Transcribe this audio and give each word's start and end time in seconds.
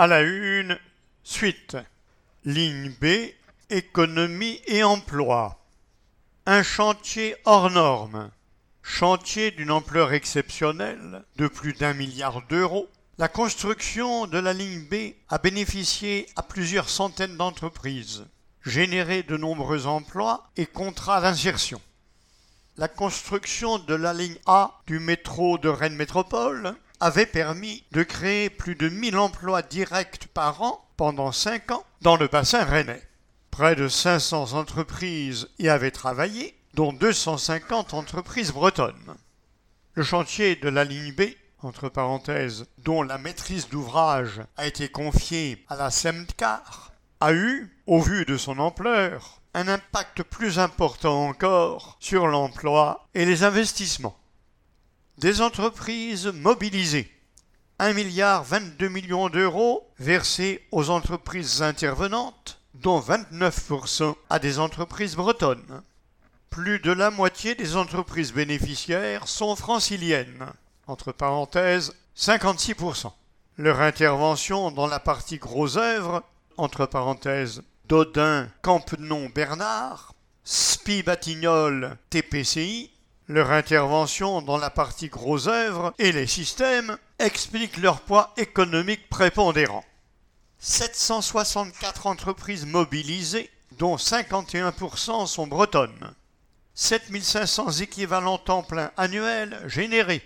À 0.00 0.06
la 0.06 0.22
une, 0.22 0.78
suite. 1.24 1.76
Ligne 2.46 2.90
B, 3.02 3.34
économie 3.68 4.62
et 4.66 4.82
emploi. 4.82 5.62
Un 6.46 6.62
chantier 6.62 7.36
hors 7.44 7.68
norme. 7.68 8.30
Chantier 8.80 9.50
d'une 9.50 9.70
ampleur 9.70 10.14
exceptionnelle 10.14 11.22
de 11.36 11.48
plus 11.48 11.74
d'un 11.74 11.92
milliard 11.92 12.40
d'euros. 12.46 12.88
La 13.18 13.28
construction 13.28 14.26
de 14.26 14.38
la 14.38 14.54
ligne 14.54 14.86
B 14.90 15.12
a 15.28 15.36
bénéficié 15.36 16.26
à 16.34 16.42
plusieurs 16.44 16.88
centaines 16.88 17.36
d'entreprises, 17.36 18.24
généré 18.64 19.22
de 19.22 19.36
nombreux 19.36 19.86
emplois 19.86 20.48
et 20.56 20.64
contrats 20.64 21.20
d'insertion. 21.20 21.82
La 22.78 22.88
construction 22.88 23.78
de 23.78 23.94
la 23.94 24.14
ligne 24.14 24.38
A 24.46 24.80
du 24.86 24.98
métro 24.98 25.58
de 25.58 25.68
Rennes 25.68 25.94
Métropole 25.94 26.74
avait 27.00 27.26
permis 27.26 27.84
de 27.92 28.02
créer 28.02 28.50
plus 28.50 28.74
de 28.74 28.88
1000 28.88 29.16
emplois 29.16 29.62
directs 29.62 30.28
par 30.34 30.62
an 30.62 30.86
pendant 30.96 31.32
5 31.32 31.70
ans 31.72 31.84
dans 32.02 32.16
le 32.16 32.28
bassin 32.28 32.62
rennais. 32.64 33.02
Près 33.50 33.74
de 33.74 33.88
500 33.88 34.52
entreprises 34.52 35.48
y 35.58 35.68
avaient 35.68 35.90
travaillé, 35.90 36.54
dont 36.74 36.92
250 36.92 37.94
entreprises 37.94 38.52
bretonnes. 38.52 39.16
Le 39.94 40.02
chantier 40.02 40.56
de 40.56 40.68
la 40.68 40.84
ligne 40.84 41.12
B, 41.12 41.22
dont 42.78 43.02
la 43.02 43.18
maîtrise 43.18 43.68
d'ouvrage 43.68 44.40
a 44.56 44.66
été 44.66 44.88
confiée 44.88 45.64
à 45.68 45.76
la 45.76 45.90
SEMTCAR, 45.90 46.92
a 47.20 47.32
eu, 47.32 47.76
au 47.86 48.00
vu 48.00 48.24
de 48.24 48.36
son 48.36 48.58
ampleur, 48.58 49.40
un 49.52 49.68
impact 49.68 50.22
plus 50.22 50.58
important 50.58 51.28
encore 51.28 51.96
sur 52.00 52.26
l'emploi 52.26 53.08
et 53.14 53.26
les 53.26 53.42
investissements. 53.42 54.16
Des 55.20 55.42
entreprises 55.42 56.28
mobilisées. 56.28 57.12
1 57.78 57.92
milliard 57.92 58.42
22 58.42 58.88
millions 58.88 59.28
d'euros 59.28 59.86
versés 59.98 60.66
aux 60.72 60.88
entreprises 60.88 61.60
intervenantes, 61.60 62.58
dont 62.72 63.00
29% 63.00 64.14
à 64.30 64.38
des 64.38 64.58
entreprises 64.58 65.16
bretonnes. 65.16 65.82
Plus 66.48 66.78
de 66.78 66.90
la 66.90 67.10
moitié 67.10 67.54
des 67.54 67.76
entreprises 67.76 68.32
bénéficiaires 68.32 69.28
sont 69.28 69.56
franciliennes, 69.56 70.46
entre 70.86 71.12
parenthèses 71.12 71.94
56%. 72.16 73.12
Leur 73.58 73.82
intervention 73.82 74.70
dans 74.70 74.86
la 74.86 75.00
partie 75.00 75.36
gros 75.36 75.76
œuvres, 75.76 76.22
entre 76.56 76.86
parenthèses 76.86 77.62
Dodin, 77.84 78.48
Campenon, 78.62 79.28
Bernard, 79.34 80.14
Spi 80.44 81.02
Batignolles, 81.02 81.98
TPCI, 82.08 82.90
leur 83.30 83.52
intervention 83.52 84.42
dans 84.42 84.58
la 84.58 84.70
partie 84.70 85.08
gros 85.08 85.46
œuvres 85.46 85.94
et 85.98 86.10
les 86.10 86.26
systèmes 86.26 86.98
expliquent 87.20 87.76
leur 87.76 88.00
poids 88.00 88.34
économique 88.36 89.08
prépondérant. 89.08 89.84
764 90.58 92.08
entreprises 92.08 92.66
mobilisées, 92.66 93.48
dont 93.78 93.94
51% 93.94 95.26
sont 95.26 95.46
bretonnes. 95.46 96.12
7500 96.74 97.70
équivalents 97.80 98.38
temps 98.38 98.64
plein 98.64 98.90
annuels 98.96 99.62
générés. 99.66 100.22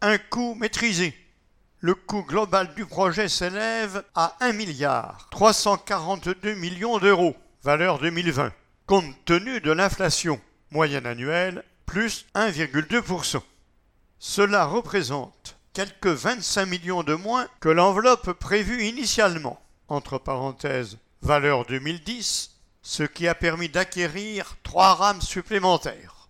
Un 0.00 0.18
coût 0.18 0.56
maîtrisé. 0.56 1.14
Le 1.78 1.94
coût 1.94 2.24
global 2.24 2.74
du 2.74 2.86
projet 2.86 3.28
s'élève 3.28 4.02
à 4.16 4.36
1 4.40 4.52
milliard 4.52 5.28
342 5.30 6.54
millions 6.54 6.98
d'euros, 6.98 7.36
valeur 7.62 8.00
2020, 8.00 8.52
compte 8.86 9.24
tenu 9.24 9.60
de 9.60 9.70
l'inflation 9.70 10.40
moyenne 10.70 11.06
annuelle 11.06 11.64
plus 11.86 12.26
1,2%. 12.34 13.40
Cela 14.18 14.66
représente 14.66 15.56
quelques 15.72 16.06
25 16.06 16.66
millions 16.66 17.02
de 17.02 17.14
moins 17.14 17.46
que 17.60 17.68
l'enveloppe 17.68 18.32
prévue 18.32 18.84
initialement, 18.84 19.60
entre 19.88 20.18
parenthèses 20.18 20.98
valeur 21.22 21.66
2010, 21.66 22.50
ce 22.82 23.02
qui 23.02 23.28
a 23.28 23.34
permis 23.34 23.68
d'acquérir 23.68 24.56
trois 24.62 24.94
rames 24.94 25.20
supplémentaires. 25.20 26.28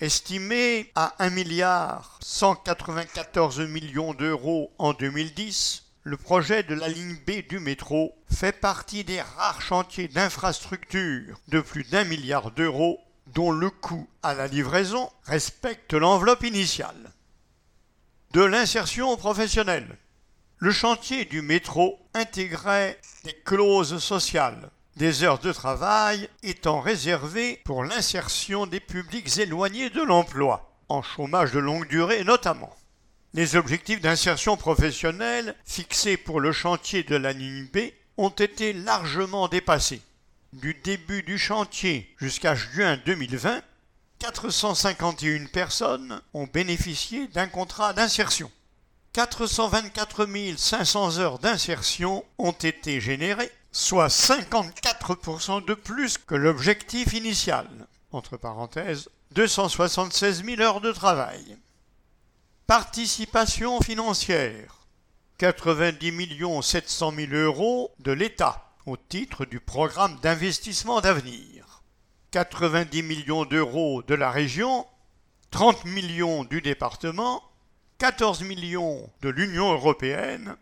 Estimé 0.00 0.90
à 0.94 1.14
1 1.18 1.30
milliard 1.30 2.18
194 2.22 3.60
millions 3.60 4.12
d'euros 4.12 4.72
en 4.78 4.92
2010, 4.92 5.84
le 6.02 6.16
projet 6.16 6.62
de 6.62 6.74
la 6.74 6.88
ligne 6.88 7.16
B 7.26 7.46
du 7.48 7.60
métro 7.60 8.14
fait 8.30 8.52
partie 8.52 9.04
des 9.04 9.22
rares 9.22 9.62
chantiers 9.62 10.08
d'infrastructure 10.08 11.40
de 11.48 11.60
plus 11.60 11.84
d'un 11.84 12.04
milliard 12.04 12.50
d'euros 12.50 13.00
dont 13.34 13.50
le 13.50 13.70
coût 13.70 14.08
à 14.22 14.34
la 14.34 14.46
livraison 14.46 15.10
respecte 15.24 15.92
l'enveloppe 15.94 16.44
initiale. 16.44 17.12
De 18.32 18.42
l'insertion 18.42 19.16
professionnelle. 19.16 19.98
Le 20.58 20.70
chantier 20.70 21.24
du 21.24 21.42
métro 21.42 21.98
intégrait 22.14 22.98
des 23.24 23.34
clauses 23.34 23.98
sociales 23.98 24.70
des 24.96 25.24
heures 25.24 25.40
de 25.40 25.52
travail 25.52 26.28
étant 26.42 26.80
réservées 26.80 27.60
pour 27.64 27.84
l'insertion 27.84 28.66
des 28.66 28.80
publics 28.80 29.38
éloignés 29.38 29.90
de 29.90 30.02
l'emploi, 30.02 30.72
en 30.88 31.02
chômage 31.02 31.52
de 31.52 31.58
longue 31.58 31.88
durée 31.88 32.22
notamment. 32.24 32.74
Les 33.32 33.56
objectifs 33.56 34.00
d'insertion 34.00 34.56
professionnelle 34.56 35.56
fixés 35.64 36.16
pour 36.16 36.40
le 36.40 36.52
chantier 36.52 37.02
de 37.02 37.16
la 37.16 37.34
B 37.34 37.78
ont 38.16 38.28
été 38.30 38.72
largement 38.72 39.48
dépassés. 39.48 40.00
Du 40.54 40.72
début 40.72 41.24
du 41.24 41.36
chantier 41.36 42.14
jusqu'à 42.16 42.54
juin 42.54 42.96
2020, 43.04 43.60
451 44.20 45.46
personnes 45.46 46.22
ont 46.32 46.46
bénéficié 46.46 47.26
d'un 47.26 47.48
contrat 47.48 47.92
d'insertion. 47.92 48.52
424 49.14 50.28
500 50.56 51.18
heures 51.18 51.40
d'insertion 51.40 52.24
ont 52.38 52.52
été 52.52 53.00
générées 53.00 53.50
soit 53.72 54.06
54% 54.06 55.64
de 55.64 55.74
plus 55.74 56.18
que 56.18 56.36
l'objectif 56.36 57.14
initial. 57.14 57.66
Entre 58.12 58.36
parenthèses, 58.36 59.08
276 59.32 60.44
000 60.44 60.60
heures 60.60 60.80
de 60.80 60.92
travail. 60.92 61.58
Participation 62.68 63.80
financière. 63.80 64.86
90 65.38 66.62
700 66.62 67.12
000 67.16 67.32
euros 67.32 67.90
de 67.98 68.12
l'État 68.12 68.63
au 68.86 68.96
titre 68.96 69.44
du 69.44 69.60
programme 69.60 70.18
d'investissement 70.20 71.00
d'avenir. 71.00 71.82
90 72.30 73.02
millions 73.02 73.44
d'euros 73.44 74.02
de 74.02 74.14
la 74.14 74.30
région, 74.30 74.86
30 75.50 75.84
millions 75.84 76.44
du 76.44 76.60
département, 76.60 77.42
14 77.98 78.42
millions 78.42 79.08
de 79.22 79.28
l'Union 79.28 79.72
européenne 79.72 80.56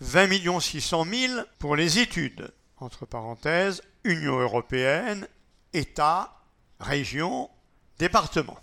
20 0.00 0.60
600 0.60 1.04
000 1.04 1.40
pour 1.58 1.74
les 1.74 1.98
études, 1.98 2.52
entre 2.76 3.04
parenthèses, 3.04 3.82
Union 4.04 4.38
européenne, 4.38 5.26
État, 5.72 6.40
région, 6.78 7.50
département. 7.98 8.58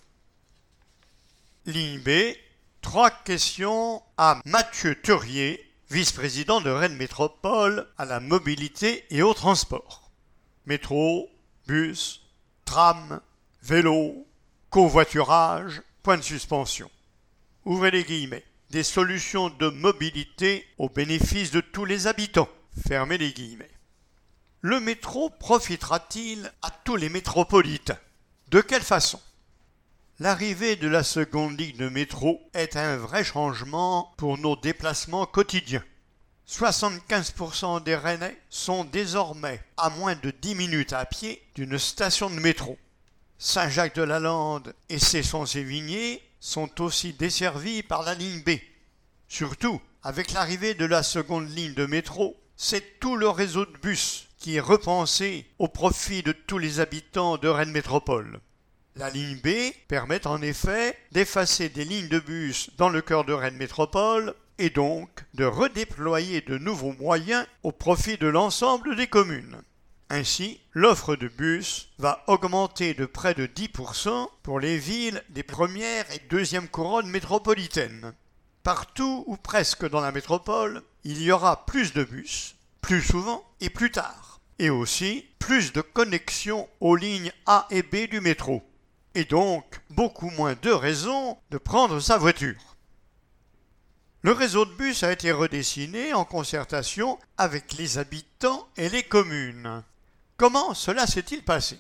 Ligne 1.66 1.99
B, 1.99 2.35
trois 2.81 3.11
questions 3.11 4.01
à 4.17 4.39
Mathieu 4.45 4.99
Turier, 5.01 5.61
vice-président 5.95 6.59
de 6.59 6.69
Rennes 6.69 6.97
Métropole 6.97 7.88
à 7.97 8.03
la 8.03 8.19
mobilité 8.19 9.06
et 9.11 9.22
au 9.22 9.33
transport. 9.33 10.11
Métro, 10.66 11.29
bus, 11.67 12.22
tram, 12.66 13.22
vélo, 13.63 14.28
covoiturage, 14.69 15.81
point 16.03 16.17
de 16.17 16.22
suspension. 16.22 16.91
Ouvrez 17.63 17.91
les 17.91 18.03
guillemets 18.03 18.44
des 18.72 18.84
solutions 18.84 19.50
de 19.50 19.69
mobilité 19.69 20.67
au 20.79 20.89
bénéfice 20.89 21.51
de 21.51 21.61
tous 21.61 21.85
les 21.85 22.07
habitants. 22.07 22.50
Fermez 22.85 23.17
les 23.17 23.31
guillemets. 23.31 23.72
Le 24.59 24.81
métro 24.81 25.29
profitera-t-il 25.29 26.51
à 26.61 26.72
tous 26.72 26.97
les 26.97 27.07
métropolitains? 27.07 28.00
De 28.50 28.59
quelle 28.59 28.84
façon? 28.84 29.22
L'arrivée 30.22 30.78
de 30.78 30.88
la 30.88 31.03
seconde 31.03 31.59
ligne 31.59 31.76
de 31.76 31.90
métro 31.90 32.42
est 32.53 32.78
un 32.78 32.96
vrai 32.96 33.26
changement 33.26 34.14
pour 34.16 34.38
nos 34.38 34.56
déplacements 34.56 35.26
quotidiens. 35.26 35.84
75% 36.47 37.84
des 37.84 37.97
Rennais 37.97 38.41
sont 38.50 38.85
désormais 38.85 39.62
à 39.76 39.90
moins 39.90 40.16
de 40.16 40.32
10 40.32 40.56
minutes 40.56 40.94
à 40.94 41.03
pied 41.03 41.46
d'une 41.53 41.78
station 41.78 42.29
de 42.29 42.40
métro. 42.40 42.78
Saint-Jacques-de-la-Lande 43.40 44.73
et 44.88 45.00
Cesson-Sévigné 45.00 46.23
sont 46.40 46.82
aussi 46.82 47.11
desservis 47.11 47.84
par 47.84 48.03
la 48.03 48.14
ligne 48.14 48.41
B. 48.41 48.52
Surtout, 49.28 49.82
avec 50.02 50.32
l'arrivée 50.32 50.76
de 50.76 50.85
la 50.85 51.03
seconde 51.03 51.53
ligne 51.53 51.73
de 51.73 51.88
métro, 51.88 52.38
c'est 52.56 53.02
tout 53.02 53.18
le 53.18 53.28
réseau 53.28 53.66
de 53.66 53.78
bus 53.79 54.29
qui 54.38 54.56
est 54.56 54.61
repensé 54.61 55.46
au 55.59 55.68
profit 55.68 56.23
de 56.23 56.32
tous 56.32 56.58
les 56.58 56.79
habitants 56.79 57.35
de 57.35 57.50
Rennes 57.50 57.72
Métropole. 57.72 58.40
La 58.97 59.09
ligne 59.09 59.36
B 59.44 59.74
permet 59.90 60.26
en 60.26 60.42
effet 60.42 60.97
d'effacer 61.12 61.68
des 61.68 61.84
lignes 61.84 62.08
de 62.08 62.20
bus 62.20 62.70
dans 62.78 62.88
le 62.88 63.02
cœur 63.02 63.26
de 63.26 63.34
Rennes 63.34 63.58
Métropole 63.58 64.34
et 64.58 64.70
donc 64.70 65.09
de 65.34 65.44
redéployer 65.44 66.40
de 66.40 66.58
nouveaux 66.58 66.94
moyens 66.94 67.46
au 67.64 67.74
profit 67.74 68.18
de 68.18 68.28
l'ensemble 68.28 68.96
des 68.96 69.08
communes. 69.08 69.62
Ainsi, 70.09 70.62
l'offre 70.72 71.18
de 71.18 71.28
bus 71.28 71.90
va 71.97 72.24
augmenter 72.28 72.94
de 72.94 73.06
près 73.06 73.34
de 73.34 73.47
10% 73.47 74.30
pour 74.44 74.62
les 74.62 74.78
villes 74.78 75.22
des 75.28 75.44
premières 75.44 76.09
et 76.14 76.22
deuxièmes 76.30 76.70
couronnes 76.70 77.09
métropolitaines. 77.09 78.14
Partout 78.64 79.26
ou 79.28 79.36
presque 79.36 79.90
dans 79.90 80.00
la 80.00 80.14
métropole, 80.14 80.82
il 81.03 81.22
y 81.22 81.34
aura 81.34 81.66
plus 81.66 81.92
de 81.92 82.06
bus, 82.06 82.56
plus 82.80 83.02
souvent 83.02 83.44
et 83.59 83.70
plus 83.70 83.92
tard. 83.92 84.40
Et 84.58 84.70
aussi 84.70 85.26
plus 85.38 85.74
de 85.74 85.82
connexions 85.82 86.70
aux 86.80 86.96
lignes 86.96 87.34
A 87.46 87.68
et 87.72 87.84
B 87.84 88.09
du 88.09 88.22
métro. 88.22 88.64
Et 89.16 89.23
donc 89.23 89.79
beaucoup 89.91 90.29
moins 90.29 90.56
de 90.62 90.72
raisons 90.72 91.38
de 91.50 91.58
prendre 91.58 92.02
sa 92.02 92.17
voiture. 92.17 92.76
Le 94.23 94.34
réseau 94.34 94.66
de 94.66 94.73
bus 94.73 95.03
a 95.03 95.12
été 95.14 95.32
redessiné 95.32 96.14
en 96.14 96.26
concertation 96.26 97.17
avec 97.38 97.73
les 97.73 97.97
habitants 97.97 98.67
et 98.76 98.90
les 98.90 99.03
communes. 99.03 99.84
Comment 100.35 100.73
cela 100.73 101.08
s'est-il 101.08 101.44
passé? 101.44 101.79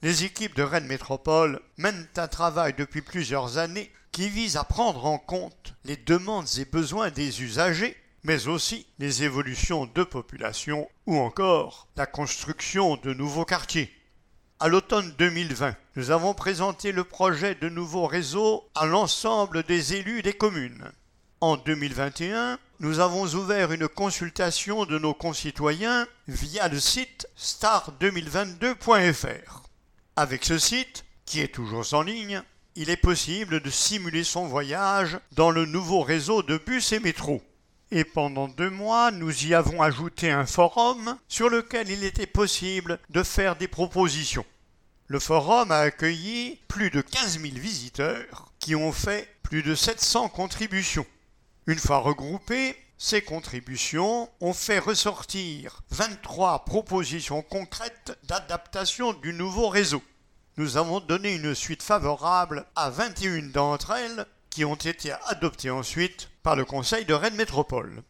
Les 0.00 0.24
équipes 0.24 0.56
de 0.56 0.62
Rennes 0.62 0.86
Métropole 0.86 1.60
mènent 1.76 2.08
un 2.16 2.28
travail 2.28 2.72
depuis 2.72 3.02
plusieurs 3.02 3.58
années 3.58 3.92
qui 4.10 4.30
vise 4.30 4.56
à 4.56 4.64
prendre 4.64 5.04
en 5.04 5.18
compte 5.18 5.74
les 5.84 5.98
demandes 5.98 6.48
et 6.56 6.64
besoins 6.64 7.10
des 7.10 7.42
usagers, 7.42 7.96
mais 8.22 8.48
aussi 8.48 8.86
les 8.98 9.24
évolutions 9.24 9.84
de 9.84 10.04
population 10.04 10.88
ou 11.04 11.18
encore 11.18 11.88
la 11.96 12.06
construction 12.06 12.96
de 12.96 13.12
nouveaux 13.12 13.44
quartiers. 13.44 13.92
À 14.64 14.68
l'automne 14.68 15.12
2020, 15.18 15.76
nous 15.96 16.10
avons 16.10 16.32
présenté 16.32 16.90
le 16.90 17.04
projet 17.04 17.54
de 17.54 17.68
nouveau 17.68 18.06
réseau 18.06 18.64
à 18.74 18.86
l'ensemble 18.86 19.62
des 19.62 19.92
élus 19.92 20.22
des 20.22 20.32
communes. 20.32 20.90
En 21.42 21.58
2021, 21.58 22.58
nous 22.80 22.98
avons 22.98 23.26
ouvert 23.26 23.72
une 23.72 23.88
consultation 23.88 24.86
de 24.86 24.98
nos 24.98 25.12
concitoyens 25.12 26.06
via 26.28 26.68
le 26.68 26.80
site 26.80 27.28
star2022.fr. 27.38 29.64
Avec 30.16 30.46
ce 30.46 30.56
site, 30.56 31.04
qui 31.26 31.40
est 31.40 31.54
toujours 31.54 31.92
en 31.92 32.00
ligne, 32.00 32.40
il 32.74 32.88
est 32.88 32.96
possible 32.96 33.60
de 33.60 33.68
simuler 33.68 34.24
son 34.24 34.46
voyage 34.46 35.18
dans 35.32 35.50
le 35.50 35.66
nouveau 35.66 36.00
réseau 36.00 36.42
de 36.42 36.56
bus 36.56 36.92
et 36.92 37.00
métro. 37.00 37.42
Et 37.90 38.04
pendant 38.04 38.48
deux 38.48 38.70
mois, 38.70 39.10
nous 39.10 39.44
y 39.44 39.52
avons 39.52 39.82
ajouté 39.82 40.30
un 40.30 40.46
forum 40.46 41.18
sur 41.28 41.50
lequel 41.50 41.90
il 41.90 42.02
était 42.02 42.26
possible 42.26 42.98
de 43.10 43.22
faire 43.22 43.56
des 43.56 43.68
propositions. 43.68 44.46
Le 45.06 45.18
forum 45.18 45.70
a 45.70 45.80
accueilli 45.80 46.60
plus 46.66 46.88
de 46.90 47.02
15 47.02 47.40
000 47.40 47.54
visiteurs 47.56 48.50
qui 48.58 48.74
ont 48.74 48.90
fait 48.90 49.28
plus 49.42 49.62
de 49.62 49.74
700 49.74 50.30
contributions. 50.30 51.04
Une 51.66 51.78
fois 51.78 51.98
regroupées, 51.98 52.74
ces 52.96 53.20
contributions 53.20 54.30
ont 54.40 54.54
fait 54.54 54.78
ressortir 54.78 55.82
23 55.90 56.64
propositions 56.64 57.42
concrètes 57.42 58.18
d'adaptation 58.24 59.12
du 59.12 59.34
nouveau 59.34 59.68
réseau. 59.68 60.02
Nous 60.56 60.78
avons 60.78 61.00
donné 61.00 61.34
une 61.34 61.54
suite 61.54 61.82
favorable 61.82 62.64
à 62.74 62.88
21 62.88 63.48
d'entre 63.48 63.90
elles 63.90 64.24
qui 64.48 64.64
ont 64.64 64.74
été 64.74 65.12
adoptées 65.26 65.70
ensuite 65.70 66.30
par 66.42 66.56
le 66.56 66.64
Conseil 66.64 67.04
de 67.04 67.12
Rennes 67.12 67.36
Métropole. 67.36 68.02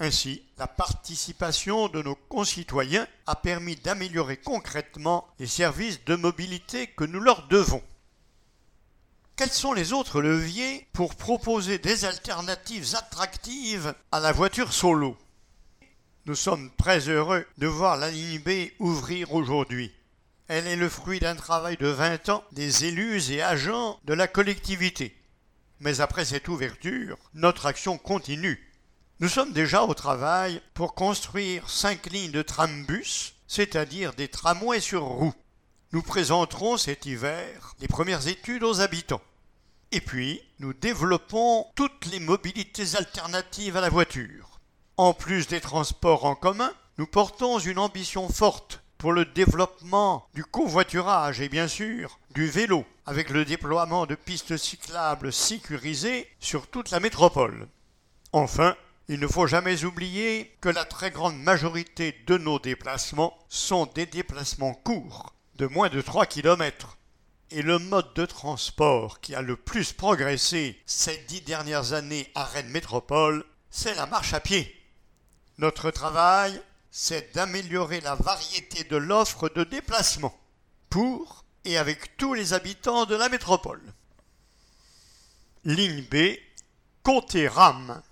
Ainsi, 0.00 0.42
la 0.58 0.66
participation 0.66 1.88
de 1.88 2.02
nos 2.02 2.16
concitoyens 2.16 3.06
a 3.26 3.36
permis 3.36 3.76
d'améliorer 3.76 4.36
concrètement 4.36 5.26
les 5.38 5.46
services 5.46 6.04
de 6.04 6.16
mobilité 6.16 6.88
que 6.88 7.04
nous 7.04 7.20
leur 7.20 7.46
devons. 7.46 7.82
Quels 9.36 9.50
sont 9.50 9.72
les 9.72 9.92
autres 9.92 10.20
leviers 10.20 10.86
pour 10.92 11.14
proposer 11.14 11.78
des 11.78 12.04
alternatives 12.04 12.94
attractives 12.94 13.94
à 14.12 14.20
la 14.20 14.32
voiture 14.32 14.72
solo? 14.72 15.16
Nous 16.26 16.34
sommes 16.34 16.70
très 16.76 17.08
heureux 17.08 17.44
de 17.58 17.66
voir 17.66 17.96
la 17.96 18.10
ligne 18.10 18.40
B 18.40 18.70
ouvrir 18.78 19.32
aujourd'hui. 19.32 19.92
Elle 20.48 20.66
est 20.66 20.76
le 20.76 20.88
fruit 20.88 21.20
d'un 21.20 21.36
travail 21.36 21.76
de 21.76 21.86
20 21.86 22.28
ans 22.28 22.44
des 22.52 22.84
élus 22.84 23.30
et 23.30 23.42
agents 23.42 23.98
de 24.04 24.14
la 24.14 24.28
collectivité. 24.28 25.16
Mais 25.80 26.00
après 26.00 26.24
cette 26.24 26.48
ouverture, 26.48 27.18
notre 27.34 27.66
action 27.66 27.98
continue. 27.98 28.73
Nous 29.20 29.28
sommes 29.28 29.52
déjà 29.52 29.84
au 29.84 29.94
travail 29.94 30.60
pour 30.74 30.94
construire 30.94 31.70
cinq 31.70 32.10
lignes 32.10 32.32
de 32.32 32.42
trambus, 32.42 33.34
c'est-à-dire 33.46 34.12
des 34.12 34.26
tramways 34.26 34.80
sur 34.80 35.04
roues. 35.04 35.34
Nous 35.92 36.02
présenterons 36.02 36.76
cet 36.76 37.06
hiver 37.06 37.76
les 37.78 37.86
premières 37.86 38.26
études 38.26 38.64
aux 38.64 38.80
habitants. 38.80 39.22
Et 39.92 40.00
puis, 40.00 40.42
nous 40.58 40.72
développons 40.72 41.64
toutes 41.76 42.06
les 42.06 42.18
mobilités 42.18 42.96
alternatives 42.96 43.76
à 43.76 43.80
la 43.80 43.88
voiture. 43.88 44.58
En 44.96 45.14
plus 45.14 45.46
des 45.46 45.60
transports 45.60 46.24
en 46.24 46.34
commun, 46.34 46.72
nous 46.98 47.06
portons 47.06 47.60
une 47.60 47.78
ambition 47.78 48.28
forte 48.28 48.82
pour 48.98 49.12
le 49.12 49.24
développement 49.24 50.26
du 50.34 50.44
covoiturage 50.44 51.40
et 51.40 51.48
bien 51.48 51.68
sûr 51.68 52.18
du 52.34 52.48
vélo, 52.48 52.84
avec 53.06 53.30
le 53.30 53.44
déploiement 53.44 54.06
de 54.06 54.16
pistes 54.16 54.56
cyclables 54.56 55.32
sécurisées 55.32 56.28
sur 56.40 56.66
toute 56.66 56.90
la 56.90 56.98
métropole. 56.98 57.68
Enfin, 58.32 58.74
il 59.08 59.20
ne 59.20 59.26
faut 59.26 59.46
jamais 59.46 59.84
oublier 59.84 60.56
que 60.60 60.70
la 60.70 60.84
très 60.84 61.10
grande 61.10 61.36
majorité 61.36 62.16
de 62.26 62.38
nos 62.38 62.58
déplacements 62.58 63.36
sont 63.48 63.86
des 63.86 64.06
déplacements 64.06 64.72
courts, 64.72 65.34
de 65.56 65.66
moins 65.66 65.90
de 65.90 66.00
3 66.00 66.24
km. 66.26 66.96
Et 67.50 67.60
le 67.60 67.78
mode 67.78 68.14
de 68.14 68.24
transport 68.24 69.20
qui 69.20 69.34
a 69.34 69.42
le 69.42 69.56
plus 69.56 69.92
progressé 69.92 70.80
ces 70.86 71.18
dix 71.28 71.42
dernières 71.42 71.92
années 71.92 72.30
à 72.34 72.44
Rennes 72.44 72.70
Métropole, 72.70 73.44
c'est 73.68 73.94
la 73.94 74.06
marche 74.06 74.32
à 74.32 74.40
pied. 74.40 74.74
Notre 75.58 75.90
travail, 75.90 76.60
c'est 76.90 77.34
d'améliorer 77.34 78.00
la 78.00 78.14
variété 78.14 78.84
de 78.84 78.96
l'offre 78.96 79.50
de 79.50 79.64
déplacement 79.64 80.36
pour 80.88 81.44
et 81.66 81.76
avec 81.76 82.16
tous 82.16 82.32
les 82.32 82.54
habitants 82.54 83.04
de 83.04 83.14
la 83.14 83.28
métropole. 83.28 83.82
Ligne 85.64 86.04
B, 86.10 86.38
côté 87.02 87.48
RAM 87.48 88.02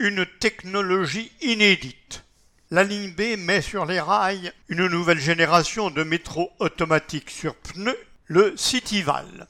une 0.00 0.24
technologie 0.24 1.30
inédite. 1.42 2.24
La 2.70 2.84
ligne 2.84 3.12
B 3.12 3.36
met 3.38 3.60
sur 3.60 3.84
les 3.84 4.00
rails 4.00 4.50
une 4.68 4.86
nouvelle 4.86 5.20
génération 5.20 5.90
de 5.90 6.02
métro 6.02 6.50
automatique 6.58 7.28
sur 7.28 7.54
pneus, 7.54 7.98
le 8.24 8.56
Cityval. 8.56 9.46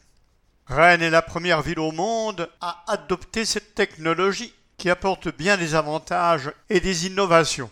Rennes 0.66 1.02
est 1.02 1.10
la 1.10 1.22
première 1.22 1.62
ville 1.62 1.78
au 1.78 1.92
monde 1.92 2.50
à 2.60 2.82
adopter 2.88 3.44
cette 3.44 3.76
technologie 3.76 4.52
qui 4.76 4.90
apporte 4.90 5.28
bien 5.28 5.56
des 5.56 5.76
avantages 5.76 6.50
et 6.68 6.80
des 6.80 7.06
innovations. 7.06 7.70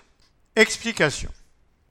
Explication. 0.54 1.32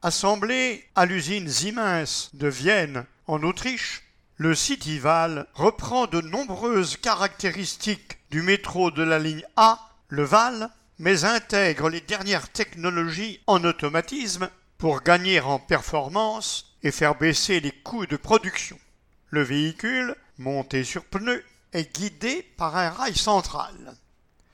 Assemblé 0.02 0.86
à 0.96 1.06
l'usine 1.06 1.50
Siemens 1.50 2.30
de 2.34 2.48
Vienne, 2.48 3.06
en 3.26 3.44
Autriche, 3.44 4.04
le 4.38 4.56
Cityval 4.56 5.48
reprend 5.54 6.08
de 6.08 6.22
nombreuses 6.22 6.96
caractéristiques 6.96 8.20
du 8.30 8.42
métro 8.42 8.90
de 8.90 9.04
la 9.04 9.20
ligne 9.20 9.44
A, 9.58 9.80
le 10.10 10.24
Val, 10.24 10.70
mais 11.00 11.26
intègre 11.26 11.90
les 11.90 12.02
dernières 12.02 12.50
technologies 12.50 13.40
en 13.48 13.64
automatisme 13.64 14.50
pour 14.78 15.02
gagner 15.02 15.40
en 15.40 15.60
performance 15.60 16.76
et 16.84 16.92
faire 16.92 17.16
baisser 17.16 17.60
les 17.60 17.72
coûts 17.72 18.06
de 18.06 18.18
production. 18.18 18.78
Le 19.30 19.42
véhicule, 19.42 20.16
monté 20.38 20.84
sur 20.84 21.04
pneus, 21.04 21.44
est 21.74 21.94
guidé 21.94 22.46
par 22.58 22.76
un 22.78 22.90
rail 22.90 23.16
central. 23.16 23.96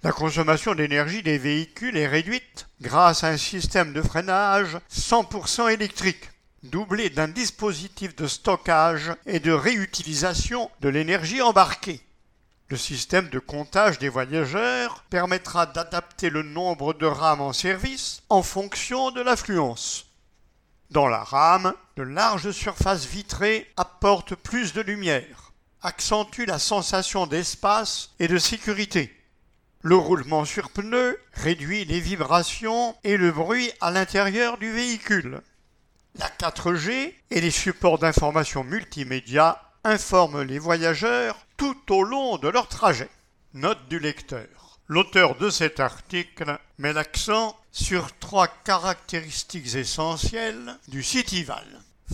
La 0.04 0.12
consommation 0.12 0.76
d'énergie 0.76 1.24
des 1.24 1.38
véhicules 1.38 1.96
est 1.96 2.08
réduite 2.08 2.68
grâce 2.82 3.24
à 3.24 3.30
un 3.30 3.38
système 3.38 3.94
de 3.94 4.02
freinage 4.02 4.78
100% 4.92 5.72
électrique, 5.72 6.30
doublé 6.64 7.10
d'un 7.10 7.30
dispositif 7.30 8.16
de 8.16 8.28
stockage 8.28 9.14
et 9.26 9.40
de 9.40 9.52
réutilisation 9.52 10.70
de 10.82 10.90
l'énergie 10.90 11.42
embarquée. 11.42 12.02
Le 12.70 12.78
système 12.78 13.30
de 13.30 13.40
comptage 13.40 14.00
des 14.00 14.10
voyageurs 14.10 15.04
permettra 15.10 15.66
d'adapter 15.66 16.30
le 16.30 16.44
nombre 16.44 16.94
de 16.94 17.06
rames 17.06 17.42
en 17.42 17.54
service 17.54 18.24
en 18.30 18.42
fonction 18.42 19.12
de 19.12 19.22
l'affluence. 19.22 20.08
Dans 20.90 21.08
la 21.08 21.24
rame, 21.24 21.74
de 21.98 22.04
larges 22.04 22.52
surfaces 22.52 23.06
vitrées 23.06 23.72
apportent 23.78 24.36
plus 24.36 24.74
de 24.74 24.82
lumière, 24.82 25.52
accentuent 25.82 26.46
la 26.46 26.60
sensation 26.60 27.28
d'espace 27.28 28.12
et 28.20 28.28
de 28.28 28.38
sécurité. 28.38 29.12
Le 29.82 29.96
roulement 29.96 30.46
sur 30.46 30.70
pneus 30.70 31.20
réduit 31.34 31.84
les 31.86 32.00
vibrations 32.00 32.96
et 33.04 33.18
le 33.18 33.32
bruit 33.32 33.72
à 33.82 33.92
l'intérieur 33.92 34.58
du 34.58 34.72
véhicule. 34.72 35.42
La 36.16 36.30
4G 36.30 37.14
et 37.32 37.42
les 37.42 37.52
supports 37.52 38.00
d'information 38.00 38.64
multimédia 38.64 39.62
informent 39.84 40.44
les 40.44 40.60
voyageurs 40.60 41.46
tout 41.58 41.94
au 41.94 42.04
long 42.04 42.38
de 42.38 42.48
leur 42.48 42.68
trajet. 42.68 43.10
Note 43.54 43.88
du 43.90 44.00
lecteur. 44.00 44.80
L'auteur 44.88 45.36
de 45.36 45.50
cet 45.50 45.80
article 45.80 46.58
met 46.78 46.94
l'accent 46.94 47.58
sur 47.72 48.12
trois 48.20 48.48
caractéristiques 48.48 49.76
essentielles 49.76 50.78
du 50.88 51.04
Cityval. 51.04 51.66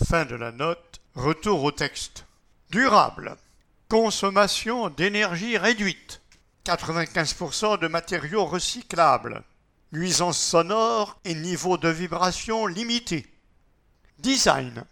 Fin 0.04 0.24
de 0.24 0.34
la 0.34 0.52
note. 0.52 1.00
Retour 1.14 1.64
au 1.64 1.72
texte. 1.72 2.24
Durable. 2.70 3.36
Consommation 3.88 4.88
d'énergie 4.90 5.58
réduite. 5.58 6.20
95% 6.64 7.78
de 7.78 7.88
matériaux 7.88 8.46
recyclables. 8.46 9.42
Nuisance 9.92 10.38
sonore 10.38 11.18
et 11.24 11.34
niveau 11.34 11.76
de 11.76 11.88
vibration 11.88 12.66
limité. 12.66 13.26
Design. 14.20 14.84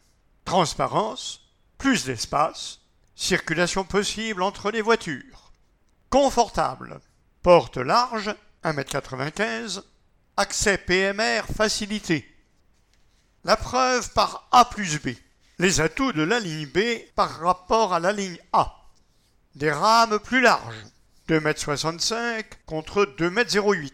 Transparence 0.44 1.48
plus 1.78 2.04
d'espace, 2.04 2.80
circulation 3.14 3.85
possible 3.85 4.42
entre 4.42 4.70
les 4.70 4.82
voitures. 4.82 5.52
Confortable, 6.11 7.00
porte 7.42 7.76
large, 7.78 8.35
1m95, 8.64 9.82
Accès 10.37 10.78
PMR 10.78 11.42
facilité. 11.52 12.25
La 13.42 13.56
preuve 13.56 14.12
par 14.12 14.49
A 14.52 14.64
plus 14.66 15.00
B. 15.00 15.08
Les 15.58 15.80
atouts 15.80 16.12
de 16.12 16.23
la 16.23 16.38
ligne 16.38 16.66
B 16.66 16.78
par 17.16 17.40
rapport 17.40 17.92
à 17.92 17.99
la 17.99 18.12
ligne 18.12 18.38
A. 18.52 18.76
Des 19.56 19.73
rames 19.73 20.20
plus 20.20 20.40
larges, 20.40 20.85
2,65 21.28 22.14
m 22.14 22.42
contre 22.66 23.04
2,08 23.18 23.75
m. 23.75 23.88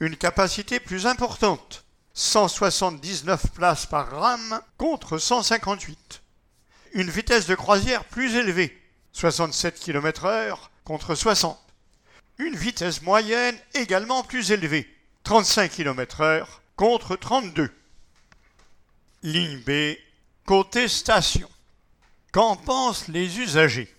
Une 0.00 0.16
capacité 0.18 0.78
plus 0.78 1.06
importante, 1.06 1.86
179 2.12 3.52
places 3.52 3.86
par 3.86 4.10
rame 4.10 4.60
contre 4.76 5.16
158. 5.16 6.22
Une 6.96 7.10
vitesse 7.10 7.46
de 7.46 7.54
croisière 7.54 8.04
plus 8.04 8.36
élevée, 8.36 8.74
67 9.12 9.78
km/h 9.78 10.56
contre 10.82 11.14
60. 11.14 11.58
Une 12.38 12.56
vitesse 12.56 13.02
moyenne 13.02 13.54
également 13.74 14.22
plus 14.22 14.50
élevée, 14.50 14.88
35 15.24 15.70
km/h 15.72 16.46
contre 16.74 17.16
32. 17.16 17.70
Ligne 19.22 19.58
B, 19.58 19.98
côté 20.46 20.88
station. 20.88 21.50
Qu'en 22.32 22.56
pensent 22.56 23.08
les 23.08 23.40
usagers? 23.40 23.94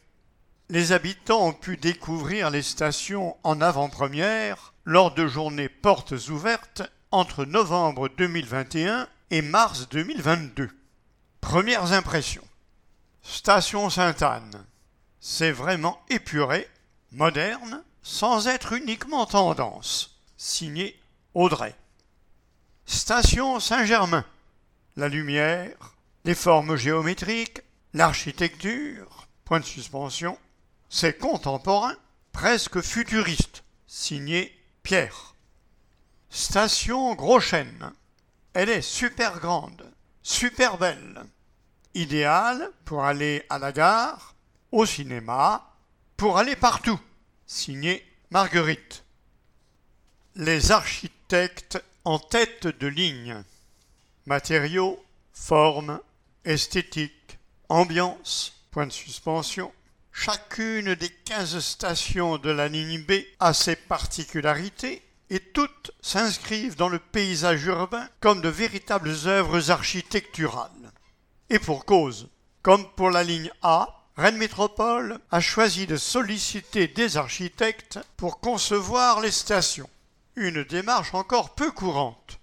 Les 0.70 0.92
habitants 0.92 1.50
ont 1.50 1.54
pu 1.54 1.78
découvrir 1.78 2.50
les 2.50 2.64
stations 2.64 3.38
en 3.44 3.62
avant-première 3.62 4.74
lors 4.86 5.14
de 5.14 5.28
journées 5.28 5.70
portes 5.70 6.16
ouvertes 6.30 6.82
entre 7.12 7.46
novembre 7.46 8.10
2021 8.10 9.08
et 9.30 9.44
mars 9.44 9.88
2022. 9.88 10.72
Premières 11.42 11.94
impressions. 11.94 12.47
Station 13.30 13.90
Sainte-Anne. 13.90 14.66
C'est 15.20 15.52
vraiment 15.52 16.02
épuré, 16.10 16.66
moderne, 17.12 17.84
sans 18.02 18.48
être 18.48 18.72
uniquement 18.72 19.26
tendance. 19.26 20.22
Signé 20.38 20.98
Audrey. 21.34 21.76
Station 22.86 23.60
Saint-Germain. 23.60 24.26
La 24.96 25.10
lumière, 25.10 25.98
les 26.24 26.36
formes 26.36 26.78
géométriques, 26.78 27.62
l'architecture, 27.94 29.28
point 29.44 29.60
de 29.60 29.66
suspension, 29.66 30.40
c'est 30.88 31.20
contemporain, 31.20 31.96
presque 32.32 32.80
futuriste. 32.80 33.66
Signé 33.88 34.58
Pierre. 34.84 35.36
Station 36.30 37.14
Gros 37.14 37.42
Chêne. 37.42 37.92
Elle 38.54 38.70
est 38.70 38.82
super 38.82 39.42
grande, 39.42 39.92
super 40.24 40.78
belle. 40.78 41.26
Idéale 41.98 42.70
pour 42.86 43.06
aller 43.06 43.44
à 43.50 43.58
la 43.58 43.72
gare, 43.72 44.36
au 44.72 44.86
cinéma, 44.86 45.74
pour 46.16 46.38
aller 46.38 46.56
partout. 46.56 47.00
Signé 47.48 48.06
Marguerite. 48.30 49.04
Les 50.36 50.72
architectes 50.72 51.84
en 52.06 52.20
tête 52.20 52.68
de 52.68 52.86
ligne. 52.86 53.44
Matériaux, 54.28 55.04
formes, 55.34 56.00
esthétique, 56.46 57.40
ambiance, 57.68 58.54
point 58.70 58.86
de 58.86 58.92
suspension. 58.92 59.74
Chacune 60.12 60.94
des 60.94 61.10
15 61.10 61.58
stations 61.58 62.38
de 62.38 62.52
la 62.52 62.68
ligne 62.68 63.02
B 63.02 63.14
a 63.40 63.56
ses 63.56 63.76
particularités 63.76 65.02
et 65.32 65.40
toutes 65.40 65.90
s'inscrivent 66.02 66.76
dans 66.76 66.90
le 66.90 67.00
paysage 67.00 67.66
urbain 67.66 68.08
comme 68.20 68.42
de 68.42 68.50
véritables 68.50 69.16
œuvres 69.26 69.72
architecturales. 69.72 70.92
Et 71.50 71.60
pour 71.60 71.86
cause, 71.86 72.30
comme 72.62 72.88
pour 72.92 73.10
la 73.10 73.24
ligne 73.24 73.52
A, 73.62 74.06
Rennes 74.18 74.38
Métropole 74.38 75.20
a 75.32 75.40
choisi 75.40 75.88
de 75.88 75.96
solliciter 75.96 76.88
des 76.88 77.18
architectes 77.18 78.00
pour 78.18 78.40
concevoir 78.40 79.22
les 79.22 79.32
stations, 79.32 79.90
une 80.36 80.64
démarche 80.64 81.14
encore 81.14 81.56
peu 81.56 81.72
courante. 81.72 82.40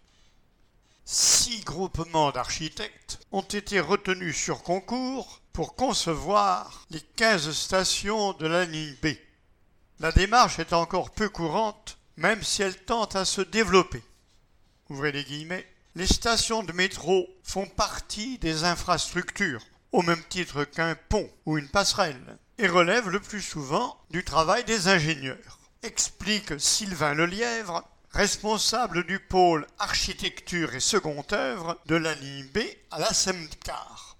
Six 1.04 1.60
groupements 1.64 2.30
d'architectes 2.30 3.18
ont 3.32 3.42
été 3.42 3.80
retenus 3.80 4.36
sur 4.36 4.62
concours 4.62 5.40
pour 5.52 5.74
concevoir 5.74 6.86
les 6.90 7.00
15 7.00 7.50
stations 7.52 8.32
de 8.34 8.46
la 8.46 8.64
ligne 8.64 8.96
B. 9.02 9.08
La 10.00 10.12
démarche 10.12 10.58
est 10.58 10.72
encore 10.72 11.10
peu 11.10 11.28
courante 11.28 11.98
même 12.16 12.42
si 12.42 12.62
elles 12.62 12.84
tentent 12.84 13.16
à 13.16 13.24
se 13.24 13.40
développer. 13.40 14.02
Ouvrez 14.88 15.12
les 15.12 15.24
guillemets. 15.24 15.66
Les 15.96 16.08
stations 16.08 16.64
de 16.64 16.72
métro 16.72 17.28
font 17.44 17.66
partie 17.66 18.38
des 18.38 18.64
infrastructures, 18.64 19.62
au 19.92 20.02
même 20.02 20.24
titre 20.28 20.64
qu'un 20.64 20.96
pont 20.96 21.30
ou 21.46 21.56
une 21.56 21.68
passerelle, 21.68 22.36
et 22.58 22.66
relèvent 22.66 23.10
le 23.10 23.20
plus 23.20 23.42
souvent 23.42 23.96
du 24.10 24.24
travail 24.24 24.64
des 24.64 24.88
ingénieurs, 24.88 25.60
explique 25.84 26.58
Sylvain 26.58 27.14
Lelièvre, 27.14 27.84
responsable 28.10 29.06
du 29.06 29.20
pôle 29.20 29.68
architecture 29.78 30.74
et 30.74 30.80
second 30.80 31.24
œuvre 31.30 31.80
de 31.86 31.94
la 31.94 32.16
ligne 32.16 32.48
B 32.48 32.58
à 32.90 32.98
la 32.98 33.14
SEMCAR. 33.14 34.16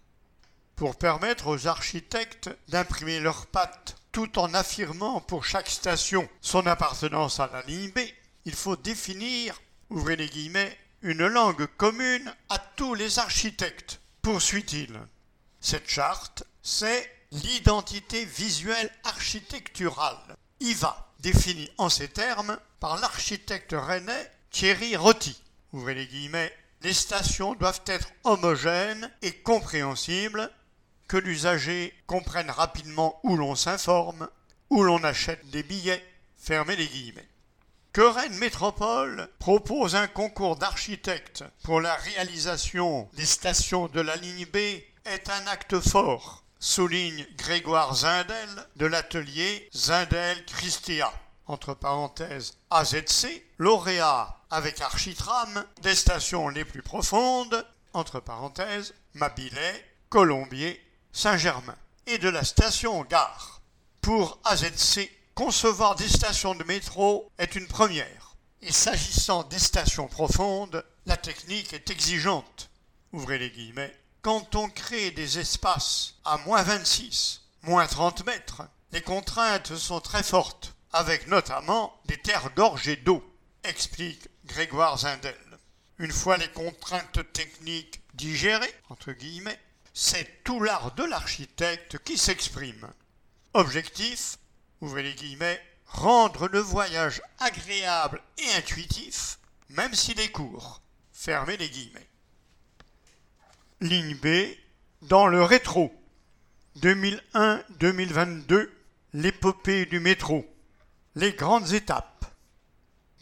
Pour 0.76 0.94
permettre 0.94 1.48
aux 1.48 1.66
architectes 1.66 2.50
d'imprimer 2.68 3.18
leurs 3.18 3.46
pattes 3.46 3.96
tout 4.12 4.38
en 4.38 4.54
affirmant 4.54 5.20
pour 5.20 5.44
chaque 5.44 5.70
station 5.70 6.28
son 6.40 6.68
appartenance 6.68 7.40
à 7.40 7.50
la 7.52 7.62
ligne 7.62 7.90
B, 7.90 7.98
il 8.44 8.54
faut 8.54 8.76
définir, 8.76 9.60
ouvrez 9.90 10.14
les 10.14 10.28
guillemets, 10.28 10.78
une 11.04 11.26
langue 11.26 11.66
commune 11.76 12.34
à 12.48 12.58
tous 12.58 12.94
les 12.94 13.18
architectes, 13.18 14.00
poursuit-il. 14.22 14.98
Cette 15.60 15.88
charte, 15.88 16.44
c'est 16.62 17.10
l'identité 17.30 18.24
visuelle 18.24 18.90
architecturale, 19.04 20.36
IVA, 20.60 21.12
définie 21.20 21.70
en 21.76 21.90
ces 21.90 22.08
termes 22.08 22.58
par 22.80 22.98
l'architecte 22.98 23.74
rennais 23.76 24.30
Thierry 24.50 24.96
Rotti. 24.96 25.42
Ouvrez 25.74 25.94
les 25.94 26.06
guillemets, 26.06 26.52
les 26.80 26.94
stations 26.94 27.54
doivent 27.54 27.82
être 27.84 28.08
homogènes 28.24 29.10
et 29.20 29.32
compréhensibles 29.32 30.50
que 31.06 31.18
l'usager 31.18 31.92
comprenne 32.06 32.50
rapidement 32.50 33.20
où 33.24 33.36
l'on 33.36 33.56
s'informe, 33.56 34.26
où 34.70 34.82
l'on 34.82 35.04
achète 35.04 35.50
des 35.50 35.62
billets, 35.62 36.02
fermez 36.38 36.76
les 36.76 36.88
guillemets. 36.88 37.28
Que 37.94 38.00
Rennes 38.00 38.38
Métropole 38.38 39.28
propose 39.38 39.94
un 39.94 40.08
concours 40.08 40.56
d'architectes 40.56 41.44
pour 41.62 41.80
la 41.80 41.94
réalisation 41.94 43.08
des 43.12 43.24
stations 43.24 43.86
de 43.86 44.00
la 44.00 44.16
ligne 44.16 44.46
B 44.46 44.56
est 45.04 45.30
un 45.30 45.46
acte 45.46 45.78
fort, 45.78 46.42
souligne 46.58 47.24
Grégoire 47.36 47.94
Zindel 47.94 48.66
de 48.74 48.86
l'atelier 48.86 49.70
Zindel 49.72 50.44
Christia, 50.46 51.12
entre 51.46 51.72
parenthèses 51.72 52.58
AZC, 52.70 53.44
lauréat 53.58 54.40
avec 54.50 54.80
Architram 54.80 55.64
des 55.82 55.94
stations 55.94 56.48
les 56.48 56.64
plus 56.64 56.82
profondes, 56.82 57.64
entre 57.92 58.18
parenthèses 58.18 58.92
Mabilet, 59.12 59.86
Colombier 60.08 60.84
Saint-Germain 61.12 61.78
et 62.08 62.18
de 62.18 62.28
la 62.28 62.42
station 62.42 63.04
Gare. 63.04 63.60
Pour 64.00 64.40
AZC, 64.42 65.08
concevoir 65.34 65.96
des 65.96 66.08
stations 66.08 66.54
de 66.54 66.64
métro 66.64 67.30
est 67.38 67.56
une 67.56 67.66
première. 67.66 68.36
Et 68.62 68.72
s'agissant 68.72 69.42
des 69.44 69.58
stations 69.58 70.08
profondes, 70.08 70.84
la 71.06 71.16
technique 71.16 71.72
est 71.72 71.90
exigeante. 71.90 72.70
Ouvrez 73.12 73.38
les 73.38 73.50
guillemets. 73.50 73.94
Quand 74.22 74.54
on 74.54 74.68
crée 74.68 75.10
des 75.10 75.38
espaces 75.38 76.14
à 76.24 76.38
moins 76.38 76.62
26, 76.62 77.42
moins 77.62 77.86
30 77.86 78.24
mètres, 78.24 78.62
les 78.92 79.02
contraintes 79.02 79.76
sont 79.76 80.00
très 80.00 80.22
fortes, 80.22 80.74
avec 80.92 81.26
notamment 81.26 82.00
des 82.06 82.16
terres 82.16 82.54
gorgées 82.54 82.96
d'eau, 82.96 83.22
explique 83.64 84.28
Grégoire 84.46 84.98
Zindel. 84.98 85.34
Une 85.98 86.12
fois 86.12 86.36
les 86.36 86.48
contraintes 86.48 87.32
techniques 87.32 88.00
digérées, 88.14 88.74
c'est 89.92 90.42
tout 90.44 90.60
l'art 90.60 90.92
de 90.94 91.04
l'architecte 91.04 91.98
qui 91.98 92.16
s'exprime. 92.16 92.88
Objectif, 93.52 94.38
ouvrez 94.84 95.02
les 95.02 95.14
guillemets, 95.14 95.60
rendre 95.86 96.48
le 96.48 96.58
voyage 96.58 97.22
agréable 97.38 98.20
et 98.38 98.58
intuitif, 98.58 99.38
même 99.70 99.94
s'il 99.94 100.20
est 100.20 100.30
court. 100.30 100.82
Fermez 101.12 101.56
les 101.56 101.70
guillemets. 101.70 102.08
Ligne 103.80 104.16
B, 104.16 104.56
dans 105.02 105.26
le 105.26 105.42
rétro. 105.42 105.92
2001-2022, 106.80 108.68
l'épopée 109.14 109.86
du 109.86 110.00
métro. 110.00 110.44
Les 111.14 111.32
grandes 111.32 111.72
étapes. 111.72 112.13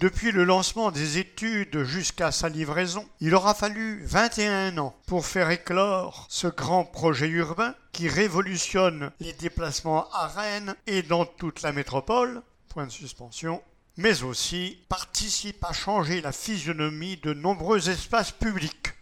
Depuis 0.03 0.33
le 0.33 0.43
lancement 0.43 0.91
des 0.91 1.19
études 1.19 1.85
jusqu'à 1.85 2.33
sa 2.33 2.49
livraison, 2.49 3.09
il 3.21 3.37
aura 3.37 3.55
fallu 3.55 4.05
21 4.05 4.77
ans 4.79 4.97
pour 5.07 5.25
faire 5.25 5.51
éclore 5.51 6.27
ce 6.29 6.49
grand 6.49 6.85
projet 6.85 7.29
urbain 7.29 7.77
qui 7.93 8.09
révolutionne 8.09 9.13
les 9.21 9.33
déplacements 9.35 10.11
à 10.11 10.27
Rennes 10.27 10.75
et 10.89 11.03
dans 11.03 11.25
toute 11.25 11.63
la 11.63 11.71
métropole, 11.71 12.43
point 12.69 12.87
de 12.87 12.91
suspension, 12.91 13.63
mais 13.97 14.25
aussi 14.25 14.77
participe 14.89 15.63
à 15.63 15.73
changer 15.73 16.21
la 16.21 16.33
physionomie 16.33 17.19
de 17.19 17.33
nombreux 17.33 17.89
espaces 17.89 18.33
publics. 18.33 18.95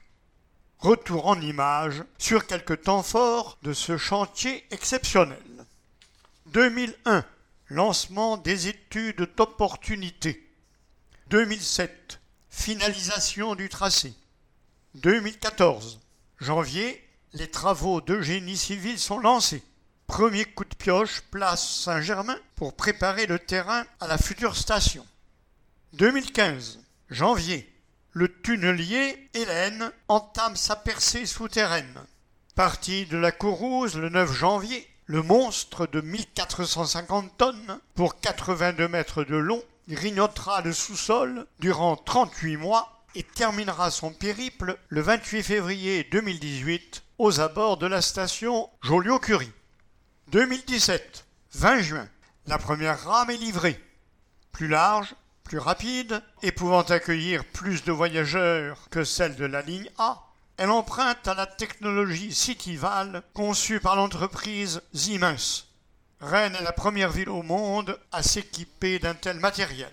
Retour 0.81 1.29
en 1.29 1.41
images 1.41 2.05
sur 2.19 2.47
quelques 2.47 2.83
temps 2.83 3.03
forts 3.03 3.57
de 3.63 3.73
ce 3.73 3.97
chantier 3.97 4.67
exceptionnel. 4.71 5.39
2001. 6.49 7.25
Lancement 7.71 8.37
des 8.37 8.69
études 8.69 9.27
d'opportunité. 9.35 10.47
2007, 11.31 12.19
finalisation 12.49 13.55
du 13.55 13.69
tracé. 13.69 14.15
2014. 14.97 16.01
Janvier, 16.41 17.09
les 17.35 17.49
travaux 17.49 18.01
de 18.01 18.21
génie 18.21 18.57
civil 18.57 18.99
sont 18.99 19.21
lancés. 19.21 19.63
Premier 20.09 20.45
coup 20.45 20.65
de 20.65 20.75
pioche, 20.75 21.21
place 21.31 21.83
Saint-Germain, 21.83 22.37
pour 22.57 22.75
préparer 22.75 23.27
le 23.27 23.39
terrain 23.39 23.85
à 24.01 24.09
la 24.09 24.19
future 24.19 24.57
station. 24.57 25.07
2015. 25.93 26.81
Janvier, 27.11 27.73
le 28.11 28.27
tunnelier 28.43 29.31
Hélène 29.33 29.93
entame 30.09 30.57
sa 30.57 30.75
percée 30.75 31.27
souterraine. 31.27 32.01
Parti 32.57 33.07
de 33.07 33.17
la 33.17 33.31
Courrouze 33.31 33.95
le 33.95 34.09
9 34.09 34.33
janvier, 34.33 34.85
le 35.07 35.23
monstre 35.23 35.87
de 35.87 36.01
1450 36.01 37.37
tonnes 37.39 37.79
pour 37.95 38.19
82 38.19 38.89
mètres 38.89 39.23
de 39.23 39.37
long 39.37 39.63
grignotera 39.91 40.61
le 40.63 40.73
sous-sol 40.73 41.47
durant 41.59 41.97
38 41.97 42.57
mois 42.57 43.05
et 43.15 43.23
terminera 43.23 43.91
son 43.91 44.13
périple 44.13 44.79
le 44.89 45.01
28 45.01 45.43
février 45.43 46.09
2018 46.11 47.03
aux 47.19 47.41
abords 47.41 47.77
de 47.77 47.87
la 47.87 48.01
station 48.01 48.71
Joliot-Curie. 48.83 49.53
2017, 50.29 51.27
20 51.55 51.81
juin, 51.81 52.09
la 52.47 52.59
première 52.59 53.03
rame 53.03 53.31
est 53.31 53.37
livrée. 53.37 53.83
Plus 54.53 54.69
large, 54.69 55.15
plus 55.43 55.59
rapide 55.59 56.23
et 56.43 56.53
pouvant 56.53 56.83
accueillir 56.83 57.45
plus 57.45 57.83
de 57.83 57.93
voyageurs 57.93 58.89
que 58.91 59.03
celle 59.03 59.35
de 59.35 59.45
la 59.45 59.63
ligne 59.63 59.91
A, 59.99 60.23
elle 60.57 60.71
emprunte 60.71 61.27
à 61.27 61.35
la 61.35 61.47
technologie 61.47 62.33
Cityval 62.33 63.23
conçue 63.35 63.81
par 63.81 63.97
l'entreprise 63.97 64.83
Siemens. 64.93 65.70
Rennes 66.21 66.55
est 66.55 66.63
la 66.63 66.73
première 66.73 67.11
ville 67.11 67.31
au 67.31 67.43
monde 67.43 67.99
à 68.13 68.23
s'équiper 68.23 68.99
d'un 68.99 69.15
tel 69.15 69.41
matériel. 69.41 69.93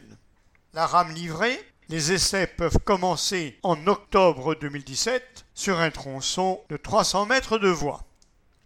La 0.73 0.85
rame 0.85 1.13
livrée, 1.13 1.57
les 1.87 2.11
essais 2.11 2.47
peuvent 2.47 2.79
commencer 2.83 3.57
en 3.63 3.87
octobre 3.87 4.53
2017 4.55 5.45
sur 5.53 5.79
un 5.79 5.89
tronçon 5.89 6.61
de 6.67 6.75
300 6.75 7.27
mètres 7.27 7.57
de 7.57 7.69
voie. 7.69 8.03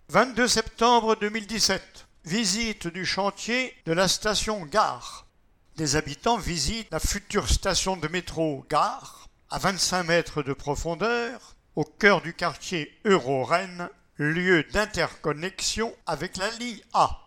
22 0.10 0.48
septembre 0.48 1.16
2017, 1.22 2.08
visite 2.26 2.88
du 2.88 3.06
chantier 3.06 3.76
de 3.86 3.94
la 3.94 4.08
station 4.08 4.66
Gare. 4.66 5.28
Des 5.76 5.96
habitants 5.96 6.38
visitent 6.38 6.92
la 6.92 7.00
future 7.00 7.48
station 7.48 7.96
de 7.96 8.08
métro 8.08 8.66
Gare, 8.72 9.28
à 9.52 9.60
25 9.60 10.04
mètres 10.04 10.42
de 10.42 10.54
profondeur, 10.54 11.56
au 11.76 11.84
cœur 11.84 12.22
du 12.22 12.34
quartier 12.34 12.92
Euro-Rennes, 13.06 13.88
lieu 14.18 14.64
d'interconnexion 14.74 15.96
avec 16.08 16.38
la 16.38 16.50
ligne 16.52 16.82
A. 16.94 17.21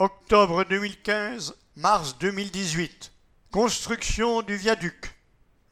Octobre 0.00 0.62
2015, 0.62 1.56
mars 1.74 2.18
2018. 2.20 3.10
Construction 3.50 4.42
du 4.42 4.54
viaduc. 4.54 5.12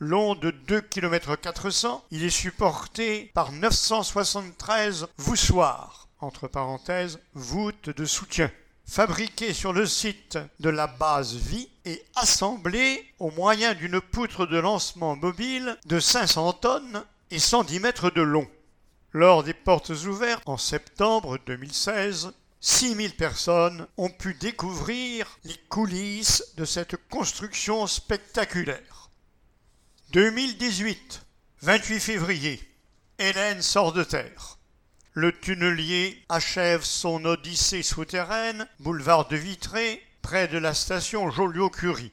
Long 0.00 0.34
de 0.34 0.50
2 0.50 0.80
km 0.80 1.36
400, 1.36 2.04
il 2.10 2.24
est 2.24 2.30
supporté 2.30 3.30
par 3.34 3.52
973 3.52 5.06
voussoirs, 5.16 6.08
entre 6.18 6.48
parenthèses, 6.48 7.20
voûtes 7.34 7.90
de 7.90 8.04
soutien, 8.04 8.50
fabriqués 8.84 9.52
sur 9.52 9.72
le 9.72 9.86
site 9.86 10.40
de 10.58 10.70
la 10.70 10.88
base 10.88 11.36
Vie 11.36 11.68
et 11.84 12.04
assemblés 12.16 13.06
au 13.20 13.30
moyen 13.30 13.74
d'une 13.74 14.00
poutre 14.00 14.44
de 14.44 14.58
lancement 14.58 15.14
mobile 15.14 15.78
de 15.86 16.00
500 16.00 16.52
tonnes 16.54 17.04
et 17.30 17.38
110 17.38 17.78
mètres 17.78 18.10
de 18.10 18.22
long. 18.22 18.48
Lors 19.12 19.44
des 19.44 19.54
portes 19.54 19.90
ouvertes 19.90 20.42
en 20.46 20.56
septembre 20.56 21.38
2016, 21.46 22.32
6000 22.68 23.14
personnes 23.14 23.86
ont 23.96 24.08
pu 24.08 24.34
découvrir 24.34 25.38
les 25.44 25.56
coulisses 25.68 26.42
de 26.56 26.64
cette 26.64 26.96
construction 27.08 27.86
spectaculaire. 27.86 29.10
2018, 30.10 31.22
28 31.62 32.00
février, 32.00 32.60
Hélène 33.20 33.62
sort 33.62 33.92
de 33.92 34.02
terre. 34.02 34.58
Le 35.12 35.30
tunnelier 35.30 36.20
achève 36.28 36.82
son 36.82 37.24
odyssée 37.24 37.84
souterraine, 37.84 38.66
boulevard 38.80 39.28
de 39.28 39.36
Vitré, 39.36 40.02
près 40.20 40.48
de 40.48 40.58
la 40.58 40.74
station 40.74 41.30
Joliot-Curie. 41.30 42.12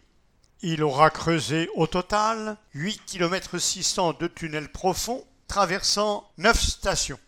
Il 0.61 0.83
aura 0.83 1.09
creusé 1.09 1.67
au 1.73 1.87
total 1.87 2.57
8 2.75 3.01
km 3.07 3.57
600 3.57 4.13
de 4.19 4.27
tunnels 4.27 4.71
profonds 4.71 5.25
traversant 5.47 6.31
9 6.37 6.61
stations. 6.61 7.19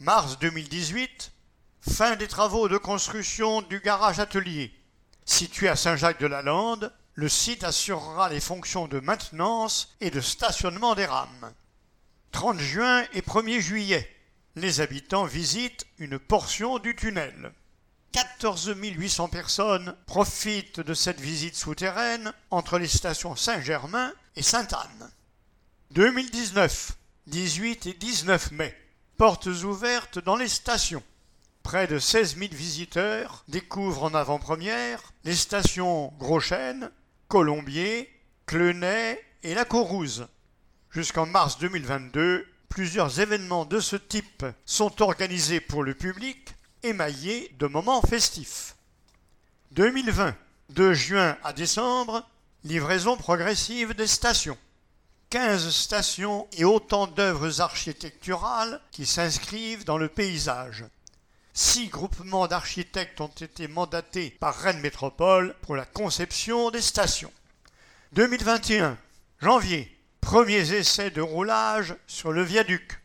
Mars 0.00 0.38
2018, 0.38 1.32
Fin 1.88 2.16
des 2.16 2.28
travaux 2.28 2.68
de 2.68 2.76
construction 2.76 3.62
du 3.62 3.80
garage 3.80 4.18
atelier. 4.18 4.72
Situé 5.24 5.68
à 5.68 5.76
Saint-Jacques-de-la-Lande, 5.76 6.92
le 7.14 7.28
site 7.28 7.64
assurera 7.64 8.28
les 8.28 8.40
fonctions 8.40 8.86
de 8.86 9.00
maintenance 9.00 9.94
et 10.00 10.10
de 10.10 10.20
stationnement 10.20 10.94
des 10.94 11.06
rames. 11.06 11.52
30 12.32 12.58
juin 12.58 13.04
et 13.14 13.22
1er 13.22 13.60
juillet, 13.60 14.14
les 14.56 14.80
habitants 14.80 15.24
visitent 15.24 15.86
une 15.98 16.18
portion 16.18 16.78
du 16.78 16.94
tunnel. 16.94 17.52
14 18.12 18.74
800 18.76 19.28
personnes 19.28 19.96
profitent 20.06 20.80
de 20.80 20.94
cette 20.94 21.20
visite 21.20 21.56
souterraine 21.56 22.32
entre 22.50 22.78
les 22.78 22.88
stations 22.88 23.36
Saint-Germain 23.36 24.12
et 24.34 24.42
Sainte-Anne. 24.42 25.10
2019, 25.92 26.92
18 27.28 27.86
et 27.86 27.92
19 27.94 28.50
mai, 28.52 28.76
portes 29.16 29.46
ouvertes 29.46 30.18
dans 30.18 30.36
les 30.36 30.48
stations. 30.48 31.02
Près 31.66 31.88
de 31.88 31.98
16 31.98 32.36
000 32.38 32.50
visiteurs 32.52 33.42
découvrent 33.48 34.04
en 34.04 34.14
avant-première 34.14 35.02
les 35.24 35.34
stations 35.34 36.12
Groschène, 36.16 36.92
Colombier, 37.26 38.08
Clenay 38.46 39.20
et 39.42 39.52
La 39.52 39.64
Courrouze. 39.64 40.28
Jusqu'en 40.92 41.26
mars 41.26 41.58
2022, 41.58 42.46
plusieurs 42.68 43.18
événements 43.18 43.64
de 43.64 43.80
ce 43.80 43.96
type 43.96 44.46
sont 44.64 45.02
organisés 45.02 45.58
pour 45.58 45.82
le 45.82 45.94
public, 45.94 46.54
émaillés 46.84 47.52
de 47.58 47.66
moments 47.66 48.00
festifs. 48.00 48.76
2020, 49.72 50.36
de 50.70 50.92
juin 50.92 51.36
à 51.42 51.52
décembre, 51.52 52.24
livraison 52.62 53.16
progressive 53.16 53.92
des 53.94 54.06
stations. 54.06 54.56
15 55.30 55.70
stations 55.70 56.46
et 56.52 56.64
autant 56.64 57.08
d'œuvres 57.08 57.60
architecturales 57.60 58.80
qui 58.92 59.04
s'inscrivent 59.04 59.84
dans 59.84 59.98
le 59.98 60.06
paysage. 60.06 60.84
Six 61.58 61.88
groupements 61.88 62.46
d'architectes 62.48 63.18
ont 63.22 63.28
été 63.28 63.66
mandatés 63.66 64.28
par 64.28 64.54
Rennes 64.54 64.82
Métropole 64.82 65.56
pour 65.62 65.74
la 65.74 65.86
conception 65.86 66.70
des 66.70 66.82
stations. 66.82 67.32
2021, 68.12 68.98
janvier, 69.40 69.90
premiers 70.20 70.74
essais 70.74 71.10
de 71.10 71.22
roulage 71.22 71.94
sur 72.06 72.30
le 72.30 72.42
viaduc. 72.42 73.00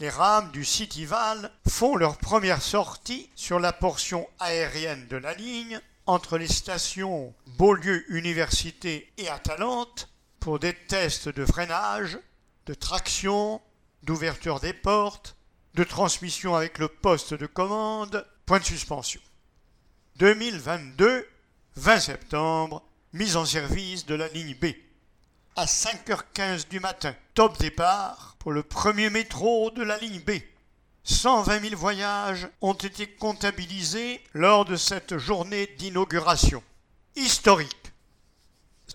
Les 0.00 0.08
rames 0.08 0.50
du 0.50 0.64
Cityval 0.64 1.52
font 1.68 1.94
leur 1.94 2.16
première 2.16 2.60
sortie 2.60 3.30
sur 3.36 3.60
la 3.60 3.72
portion 3.72 4.28
aérienne 4.40 5.06
de 5.06 5.16
la 5.16 5.34
ligne 5.34 5.80
entre 6.06 6.38
les 6.38 6.48
stations 6.48 7.32
Beaulieu 7.56 8.04
Université 8.12 9.12
et 9.16 9.28
Atalante 9.28 10.08
pour 10.40 10.58
des 10.58 10.74
tests 10.74 11.28
de 11.28 11.46
freinage, 11.46 12.18
de 12.66 12.74
traction, 12.74 13.62
d'ouverture 14.02 14.58
des 14.58 14.72
portes, 14.72 15.36
de 15.74 15.84
transmission 15.84 16.54
avec 16.54 16.78
le 16.78 16.88
poste 16.88 17.34
de 17.34 17.46
commande, 17.46 18.26
point 18.46 18.58
de 18.58 18.64
suspension. 18.64 19.20
2022, 20.16 21.26
20 21.76 22.00
septembre, 22.00 22.82
mise 23.12 23.36
en 23.36 23.46
service 23.46 24.06
de 24.06 24.14
la 24.14 24.28
ligne 24.28 24.54
B. 24.54 24.66
À 25.56 25.64
5h15 25.64 26.68
du 26.68 26.80
matin, 26.80 27.14
top 27.34 27.58
départ 27.58 28.36
pour 28.38 28.52
le 28.52 28.62
premier 28.62 29.10
métro 29.10 29.70
de 29.70 29.82
la 29.82 29.98
ligne 29.98 30.20
B. 30.20 30.32
120 31.04 31.60
000 31.60 31.76
voyages 31.76 32.48
ont 32.60 32.74
été 32.74 33.06
comptabilisés 33.06 34.20
lors 34.34 34.64
de 34.64 34.76
cette 34.76 35.18
journée 35.18 35.66
d'inauguration. 35.78 36.62
Historique. 37.16 37.92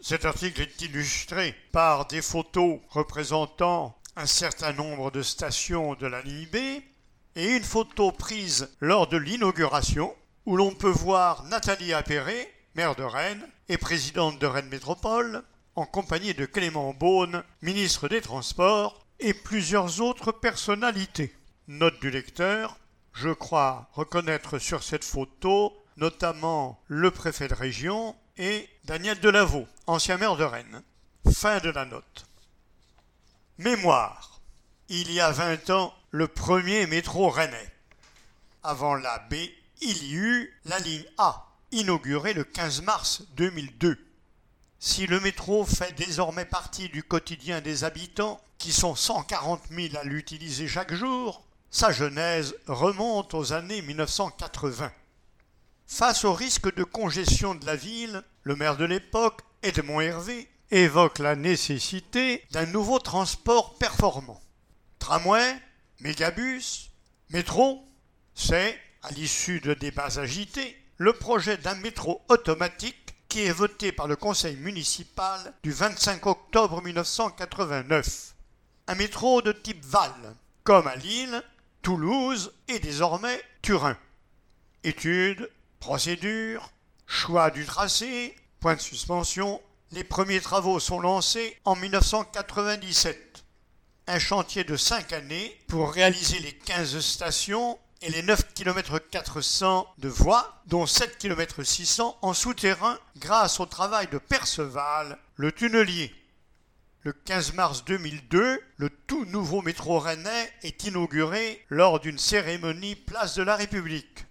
Cet 0.01 0.25
article 0.25 0.61
est 0.61 0.81
illustré 0.81 1.55
par 1.71 2.07
des 2.07 2.21
photos 2.21 2.79
représentant 2.89 3.96
un 4.17 4.25
certain 4.25 4.73
nombre 4.73 5.11
de 5.11 5.21
stations 5.21 5.93
de 5.93 6.07
la 6.07 6.23
ligne 6.23 6.47
B 6.51 6.55
et 7.35 7.55
une 7.55 7.63
photo 7.63 8.11
prise 8.11 8.67
lors 8.81 9.07
de 9.07 9.15
l'inauguration 9.15 10.13
où 10.47 10.57
l'on 10.57 10.73
peut 10.73 10.89
voir 10.89 11.43
Nathalie 11.43 11.93
Appéré, 11.93 12.51
maire 12.73 12.95
de 12.95 13.03
Rennes 13.03 13.47
et 13.69 13.77
présidente 13.77 14.39
de 14.39 14.47
Rennes 14.47 14.69
Métropole, 14.69 15.43
en 15.75 15.85
compagnie 15.85 16.33
de 16.33 16.47
Clément 16.47 16.95
Beaune, 16.95 17.43
ministre 17.61 18.09
des 18.09 18.21
Transports, 18.21 19.05
et 19.19 19.35
plusieurs 19.35 20.01
autres 20.01 20.31
personnalités. 20.31 21.33
Note 21.67 21.99
du 21.99 22.09
lecteur, 22.09 22.77
je 23.13 23.29
crois 23.29 23.87
reconnaître 23.93 24.57
sur 24.57 24.81
cette 24.81 25.05
photo 25.05 25.73
notamment 25.95 26.79
le 26.87 27.11
préfet 27.11 27.47
de 27.47 27.53
région 27.53 28.15
et 28.37 28.67
Daniel 28.85 29.19
Delaveau, 29.19 29.67
ancien 29.85 30.17
maire 30.17 30.37
de 30.37 30.43
Rennes. 30.43 30.81
Fin 31.31 31.59
de 31.59 31.69
la 31.69 31.85
note. 31.85 32.26
Mémoire. 33.59 34.39
Il 34.87 35.11
y 35.11 35.19
a 35.19 35.31
20 35.31 35.71
ans, 35.71 35.91
le 36.11 36.27
premier 36.27 36.85
métro 36.85 37.27
rennais. 37.27 37.73
Avant 38.61 38.93
la 38.93 39.17
B, 39.31 39.33
il 39.81 40.03
y 40.03 40.13
eut 40.13 40.53
la 40.65 40.77
ligne 40.77 41.05
A, 41.17 41.47
inaugurée 41.71 42.33
le 42.33 42.43
15 42.43 42.83
mars 42.83 43.23
2002. 43.35 43.97
Si 44.77 45.07
le 45.07 45.19
métro 45.19 45.65
fait 45.65 45.91
désormais 45.93 46.45
partie 46.45 46.89
du 46.89 47.01
quotidien 47.01 47.59
des 47.59 47.83
habitants, 47.83 48.39
qui 48.59 48.71
sont 48.71 48.93
140 48.93 49.63
000 49.71 49.95
à 49.99 50.03
l'utiliser 50.03 50.67
chaque 50.67 50.93
jour, 50.93 51.43
sa 51.71 51.91
genèse 51.91 52.55
remonte 52.67 53.33
aux 53.33 53.53
années 53.53 53.81
1980. 53.81 54.91
Face 55.87 56.25
au 56.25 56.33
risque 56.33 56.71
de 56.75 56.83
congestion 56.83 57.55
de 57.55 57.65
la 57.65 57.75
ville, 57.75 58.21
le 58.43 58.55
maire 58.55 58.77
de 58.77 58.85
l'époque, 58.85 59.41
Edmond 59.63 60.01
Hervé, 60.01 60.47
évoque 60.71 61.19
la 61.19 61.35
nécessité 61.35 62.43
d'un 62.51 62.65
nouveau 62.65 62.99
transport 62.99 63.77
performant. 63.77 64.41
Tramway, 64.99 65.55
mégabus, 65.99 66.91
métro, 67.29 67.83
c'est, 68.35 68.77
à 69.03 69.11
l'issue 69.11 69.59
de 69.59 69.73
débats 69.73 70.19
agités, 70.19 70.77
le 70.97 71.13
projet 71.13 71.57
d'un 71.57 71.75
métro 71.75 72.21
automatique 72.29 73.15
qui 73.29 73.41
est 73.41 73.51
voté 73.51 73.91
par 73.91 74.07
le 74.07 74.15
conseil 74.15 74.55
municipal 74.57 75.53
du 75.63 75.71
25 75.71 76.25
octobre 76.25 76.81
1989. 76.81 78.35
Un 78.87 78.95
métro 78.95 79.41
de 79.41 79.51
type 79.51 79.83
Val, 79.83 80.35
comme 80.63 80.87
à 80.87 80.95
Lille, 80.95 81.43
Toulouse 81.81 82.53
et 82.67 82.79
désormais 82.79 83.41
Turin. 83.61 83.97
Études, 84.83 85.49
procédures, 85.79 86.71
choix 87.05 87.51
du 87.51 87.65
tracé, 87.65 88.35
point 88.59 88.75
de 88.75 88.81
suspension, 88.81 89.61
les 89.91 90.03
premiers 90.03 90.41
travaux 90.41 90.79
sont 90.79 90.99
lancés 90.99 91.57
en 91.65 91.75
1997. 91.75 93.45
Un 94.07 94.19
chantier 94.19 94.63
de 94.63 94.75
5 94.75 95.13
années 95.13 95.57
pour 95.67 95.91
réaliser 95.91 96.39
les 96.39 96.53
15 96.53 96.99
stations 96.99 97.77
et 98.01 98.09
les 98.09 98.21
9 98.21 98.53
km 98.53 98.99
400 98.99 99.87
de 99.97 100.09
voies, 100.09 100.61
dont 100.67 100.85
7 100.85 101.17
km 101.17 101.63
600 101.63 102.17
en 102.21 102.33
souterrain 102.33 102.97
grâce 103.17 103.59
au 103.59 103.65
travail 103.65 104.07
de 104.07 104.17
Perceval, 104.17 105.17
le 105.35 105.51
tunnelier. 105.51 106.13
Le 107.01 107.13
15 107.13 107.53
mars 107.53 107.85
2002, 107.85 108.59
le 108.77 108.89
tout 109.07 109.25
nouveau 109.25 109.61
métro 109.61 109.99
rennais 109.99 110.51
est 110.63 110.83
inauguré 110.83 111.65
lors 111.69 111.99
d'une 111.99 112.19
cérémonie 112.19 112.95
place 112.95 113.35
de 113.35 113.43
la 113.43 113.55
République. 113.55 114.25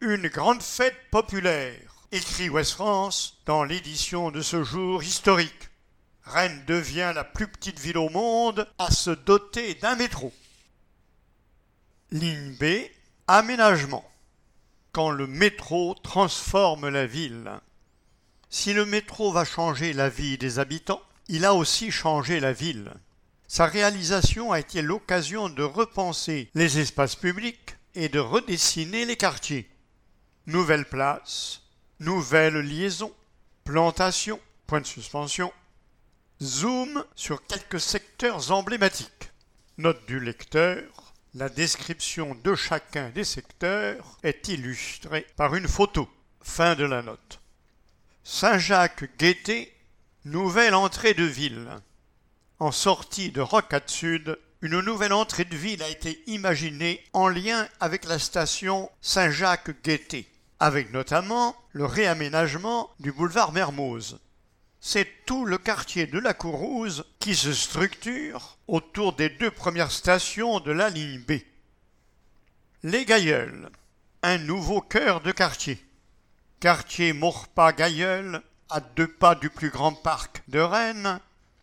Une 0.00 0.28
grande 0.28 0.62
fête 0.62 0.96
populaire, 1.10 1.89
écrit 2.12 2.48
Ouest 2.48 2.72
France 2.72 3.40
dans 3.46 3.62
l'édition 3.62 4.30
de 4.30 4.42
ce 4.42 4.64
jour 4.64 5.02
historique. 5.02 5.70
Rennes 6.24 6.64
devient 6.66 7.12
la 7.14 7.24
plus 7.24 7.46
petite 7.46 7.78
ville 7.78 7.98
au 7.98 8.08
monde 8.08 8.68
à 8.78 8.90
se 8.90 9.10
doter 9.10 9.74
d'un 9.74 9.94
métro. 9.94 10.32
Ligne 12.10 12.56
B, 12.58 12.64
Aménagement. 13.28 14.04
Quand 14.92 15.10
le 15.10 15.28
métro 15.28 15.94
transforme 16.02 16.88
la 16.88 17.06
ville. 17.06 17.50
Si 18.48 18.72
le 18.72 18.84
métro 18.84 19.30
va 19.30 19.44
changer 19.44 19.92
la 19.92 20.08
vie 20.08 20.36
des 20.36 20.58
habitants, 20.58 21.02
il 21.28 21.44
a 21.44 21.54
aussi 21.54 21.92
changé 21.92 22.40
la 22.40 22.52
ville. 22.52 22.92
Sa 23.46 23.66
réalisation 23.66 24.50
a 24.50 24.58
été 24.58 24.82
l'occasion 24.82 25.48
de 25.48 25.62
repenser 25.62 26.50
les 26.54 26.80
espaces 26.80 27.14
publics 27.14 27.76
et 27.94 28.08
de 28.08 28.18
redessiner 28.18 29.04
les 29.04 29.16
quartiers. 29.16 29.70
Nouvelles 30.46 30.88
places, 30.88 31.62
nouvelles 32.00 32.58
liaisons, 32.60 33.14
plantations, 33.64 34.40
point 34.66 34.80
de 34.80 34.86
suspension, 34.86 35.52
zoom 36.42 37.04
sur 37.14 37.46
quelques 37.46 37.80
secteurs 37.80 38.50
emblématiques. 38.50 39.30
Note 39.76 40.04
du 40.06 40.18
lecteur, 40.18 41.14
la 41.34 41.48
description 41.48 42.34
de 42.42 42.54
chacun 42.54 43.10
des 43.10 43.24
secteurs 43.24 44.18
est 44.22 44.48
illustrée 44.48 45.26
par 45.36 45.54
une 45.54 45.68
photo. 45.68 46.08
Fin 46.42 46.74
de 46.74 46.84
la 46.84 47.02
note. 47.02 47.40
Saint-Jacques-Guetté, 48.24 49.72
nouvelle 50.24 50.74
entrée 50.74 51.12
de 51.12 51.24
ville. 51.24 51.68
En 52.58 52.72
sortie 52.72 53.30
de 53.30 53.42
Rocade 53.42 53.90
Sud, 53.90 54.38
une 54.62 54.80
nouvelle 54.80 55.12
entrée 55.12 55.44
de 55.44 55.56
ville 55.56 55.82
a 55.82 55.88
été 55.88 56.22
imaginée 56.26 57.04
en 57.12 57.28
lien 57.28 57.68
avec 57.78 58.04
la 58.04 58.18
station 58.18 58.90
Saint-Jacques-Guetté, 59.02 60.29
avec 60.60 60.92
notamment 60.92 61.56
le 61.72 61.84
réaménagement 61.84 62.90
du 63.00 63.12
boulevard 63.12 63.52
Mermoz 63.52 64.18
c'est 64.80 65.26
tout 65.26 65.44
le 65.44 65.58
quartier 65.58 66.06
de 66.06 66.18
la 66.18 66.32
Courrouze 66.32 67.04
qui 67.18 67.36
se 67.36 67.52
structure 67.52 68.56
autour 68.66 69.12
des 69.12 69.28
deux 69.28 69.50
premières 69.50 69.90
stations 69.90 70.58
de 70.60 70.72
la 70.72 70.88
ligne 70.88 71.20
B. 71.20 71.32
Les 72.82 73.04
Gailleuls, 73.04 73.70
un 74.22 74.38
nouveau 74.38 74.80
cœur 74.80 75.20
de 75.20 75.32
quartier. 75.32 75.84
Quartier 76.60 77.12
Maurepas-Gailleul, 77.12 78.42
à 78.70 78.80
deux 78.80 79.06
pas 79.06 79.34
du 79.34 79.50
plus 79.50 79.70
grand 79.70 79.92
parc 79.92 80.42
de 80.48 80.60
Rennes, 80.60 81.20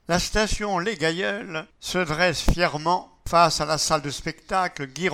la 0.08 0.20
station 0.20 0.78
Les 0.78 0.96
Gailleuls 0.96 1.66
se 1.80 1.98
dresse 1.98 2.42
fièrement 2.42 3.12
face 3.28 3.62
à 3.62 3.66
la 3.66 3.80
salle 3.80 4.04
de 4.04 4.12
spectacle 4.12 4.86
Guy 4.86 5.10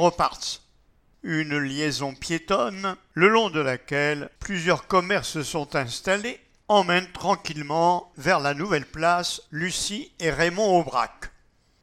Une 1.24 1.58
liaison 1.58 2.14
piétonne, 2.14 2.98
le 3.14 3.30
long 3.30 3.50
de 3.50 3.62
laquelle 3.62 4.30
plusieurs 4.40 4.88
commerces 4.88 5.42
sont 5.42 5.74
installés 5.78 6.38
emmène 6.68 7.10
tranquillement 7.14 8.12
vers 8.18 8.42
la 8.42 8.54
nouvelle 8.54 8.86
place 8.86 9.42
Lucie 9.50 10.12
et 10.20 10.32
Raymond 10.32 10.80
Aubrac. 10.80 11.32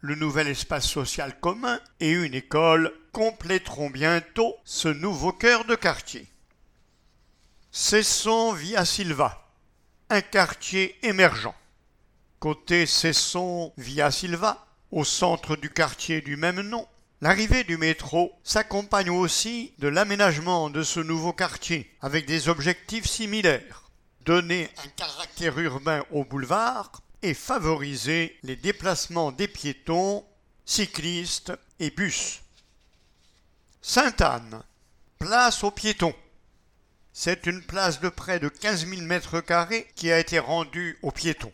Le 0.00 0.14
nouvel 0.14 0.48
espace 0.48 0.87
social 0.87 1.40
commun 1.40 1.81
et 2.00 2.11
une 2.11 2.35
école 2.35 2.92
compléteront 3.12 3.88
bientôt 3.88 4.57
ce 4.64 4.88
nouveau 4.88 5.33
cœur 5.33 5.64
de 5.64 5.74
quartier. 5.74 6.26
Cesson 7.70 8.53
Via 8.53 8.85
Silva, 8.85 9.48
un 10.11 10.20
quartier 10.20 10.98
émergent. 11.03 11.55
Côté 12.40 12.85
Cesson 12.85 13.72
Via 13.79 14.11
Silva, 14.11 14.66
au 14.90 15.05
centre 15.05 15.57
du 15.57 15.70
quartier 15.70 16.20
du 16.20 16.37
même 16.37 16.61
nom, 16.61 16.87
L'arrivée 17.23 17.65
du 17.65 17.77
métro 17.77 18.33
s'accompagne 18.45 19.11
aussi 19.11 19.75
de 19.79 19.89
l'aménagement 19.89 20.71
de 20.71 20.83
ce 20.83 21.01
nouveau 21.01 21.35
quartier 21.35 21.95
avec 22.01 22.25
des 22.25 22.49
objectifs 22.49 23.05
similaires 23.05 23.91
donner 24.25 24.71
un 24.85 24.89
caractère 24.97 25.59
urbain 25.59 26.03
au 26.13 26.25
boulevard 26.25 27.03
et 27.21 27.35
favoriser 27.35 28.39
les 28.43 28.57
déplacements 28.57 29.33
des 29.33 29.49
piétons, 29.49 30.25
cyclistes 30.65 31.53
et 31.79 31.91
bus. 31.91 32.41
Sainte-Anne, 33.83 34.63
place 35.19 35.63
aux 35.63 35.71
piétons. 35.71 36.15
C'est 37.13 37.47
une 37.47 37.63
place 37.63 38.01
de 38.01 38.09
près 38.09 38.41
de 38.41 38.49
15 38.49 38.87
000 38.87 39.03
mètres 39.03 39.41
carrés 39.41 39.91
qui 39.95 40.11
a 40.11 40.19
été 40.19 40.39
rendue 40.39 40.99
aux 41.03 41.11
piétons. 41.11 41.53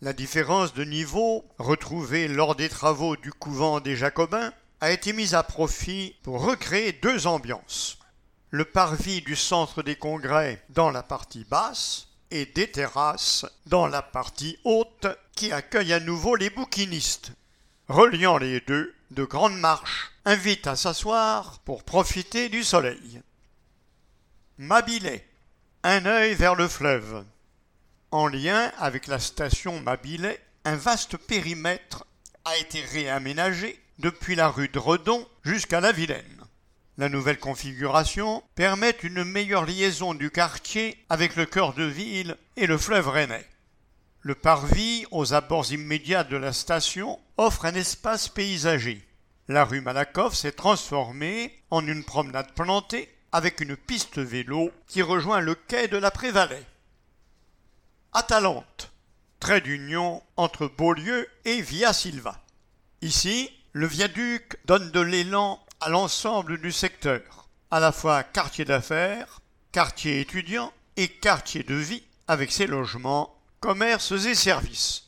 La 0.00 0.12
différence 0.12 0.74
de 0.74 0.84
niveau, 0.84 1.44
retrouvée 1.58 2.28
lors 2.28 2.54
des 2.54 2.68
travaux 2.68 3.16
du 3.16 3.32
couvent 3.32 3.80
des 3.80 3.96
Jacobins, 3.96 4.52
a 4.80 4.90
été 4.90 5.12
mise 5.12 5.34
à 5.34 5.42
profit 5.42 6.16
pour 6.22 6.42
recréer 6.42 6.92
deux 6.92 7.26
ambiances. 7.26 7.98
Le 8.50 8.64
parvis 8.64 9.20
du 9.22 9.36
centre 9.36 9.82
des 9.82 9.96
congrès 9.96 10.62
dans 10.70 10.90
la 10.90 11.02
partie 11.02 11.44
basse 11.44 12.08
et 12.30 12.46
des 12.46 12.70
terrasses 12.70 13.44
dans 13.66 13.86
la 13.86 14.02
partie 14.02 14.58
haute 14.64 15.06
qui 15.34 15.52
accueille 15.52 15.92
à 15.92 16.00
nouveau 16.00 16.36
les 16.36 16.50
bouquinistes. 16.50 17.32
Reliant 17.88 18.38
les 18.38 18.60
deux, 18.60 18.94
de 19.10 19.24
grandes 19.24 19.58
marches 19.58 20.12
invitent 20.24 20.66
à 20.66 20.76
s'asseoir 20.76 21.58
pour 21.60 21.82
profiter 21.84 22.48
du 22.48 22.62
soleil. 22.62 23.22
Mabillet, 24.58 25.26
un 25.82 26.04
œil 26.04 26.34
vers 26.34 26.54
le 26.54 26.68
fleuve. 26.68 27.24
En 28.10 28.26
lien 28.26 28.72
avec 28.78 29.06
la 29.06 29.18
station 29.18 29.80
Mabillet, 29.80 30.42
un 30.64 30.76
vaste 30.76 31.16
périmètre 31.16 32.06
a 32.44 32.56
été 32.58 32.82
réaménagé 32.82 33.80
depuis 33.98 34.34
la 34.34 34.48
rue 34.48 34.68
de 34.68 34.78
Redon 34.78 35.26
jusqu'à 35.42 35.80
la 35.80 35.92
Vilaine. 35.92 36.44
La 36.96 37.08
nouvelle 37.08 37.38
configuration 37.38 38.42
permet 38.54 38.96
une 39.02 39.22
meilleure 39.24 39.64
liaison 39.64 40.14
du 40.14 40.30
quartier 40.30 41.04
avec 41.08 41.36
le 41.36 41.46
cœur 41.46 41.74
de 41.74 41.84
ville 41.84 42.36
et 42.56 42.66
le 42.66 42.76
fleuve 42.76 43.08
Rennais. 43.08 43.46
Le 44.20 44.34
parvis, 44.34 45.06
aux 45.12 45.32
abords 45.32 45.72
immédiats 45.72 46.24
de 46.24 46.36
la 46.36 46.52
station, 46.52 47.20
offre 47.36 47.66
un 47.66 47.74
espace 47.74 48.28
paysager. 48.28 49.06
La 49.46 49.64
rue 49.64 49.80
Malakoff 49.80 50.34
s'est 50.34 50.52
transformée 50.52 51.62
en 51.70 51.86
une 51.86 52.04
promenade 52.04 52.52
plantée 52.54 53.08
avec 53.32 53.60
une 53.60 53.76
piste 53.76 54.18
vélo 54.18 54.72
qui 54.86 55.02
rejoint 55.02 55.40
le 55.40 55.54
quai 55.54 55.86
de 55.88 55.96
la 55.96 56.10
Prévalais. 56.10 56.66
Atalante, 58.12 58.92
trait 59.38 59.60
d'union 59.60 60.22
entre 60.36 60.66
Beaulieu 60.66 61.28
et 61.44 61.60
Via 61.60 61.92
Silva. 61.92 62.42
Ici, 63.02 63.50
le 63.72 63.86
viaduc 63.86 64.56
donne 64.64 64.90
de 64.90 65.00
l'élan 65.00 65.62
à 65.80 65.88
l'ensemble 65.90 66.60
du 66.60 66.72
secteur, 66.72 67.48
à 67.70 67.80
la 67.80 67.92
fois 67.92 68.22
quartier 68.22 68.64
d'affaires, 68.64 69.40
quartier 69.72 70.20
étudiant 70.20 70.72
et 70.96 71.08
quartier 71.08 71.62
de 71.62 71.74
vie 71.74 72.02
avec 72.26 72.50
ses 72.50 72.66
logements, 72.66 73.34
commerces 73.60 74.12
et 74.12 74.34
services. 74.34 75.04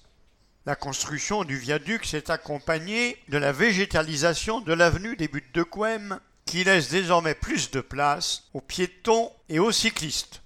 La 0.66 0.77
construction 0.77 1.44
du 1.44 1.57
viaduc 1.57 2.05
s'est 2.05 2.31
accompagnée 2.31 3.16
de 3.29 3.38
la 3.38 3.51
végétalisation 3.51 4.61
de 4.61 4.75
l'avenue 4.75 5.16
des 5.16 5.29
Buttes 5.29 5.55
de 5.55 5.62
Couem 5.62 6.20
qui 6.44 6.64
laisse 6.64 6.90
désormais 6.90 7.35
plus 7.35 7.70
de 7.70 7.81
place 7.81 8.44
aux 8.53 8.61
piétons 8.61 9.33
et 9.49 9.59
aux 9.59 9.73
cyclistes. 9.73 10.42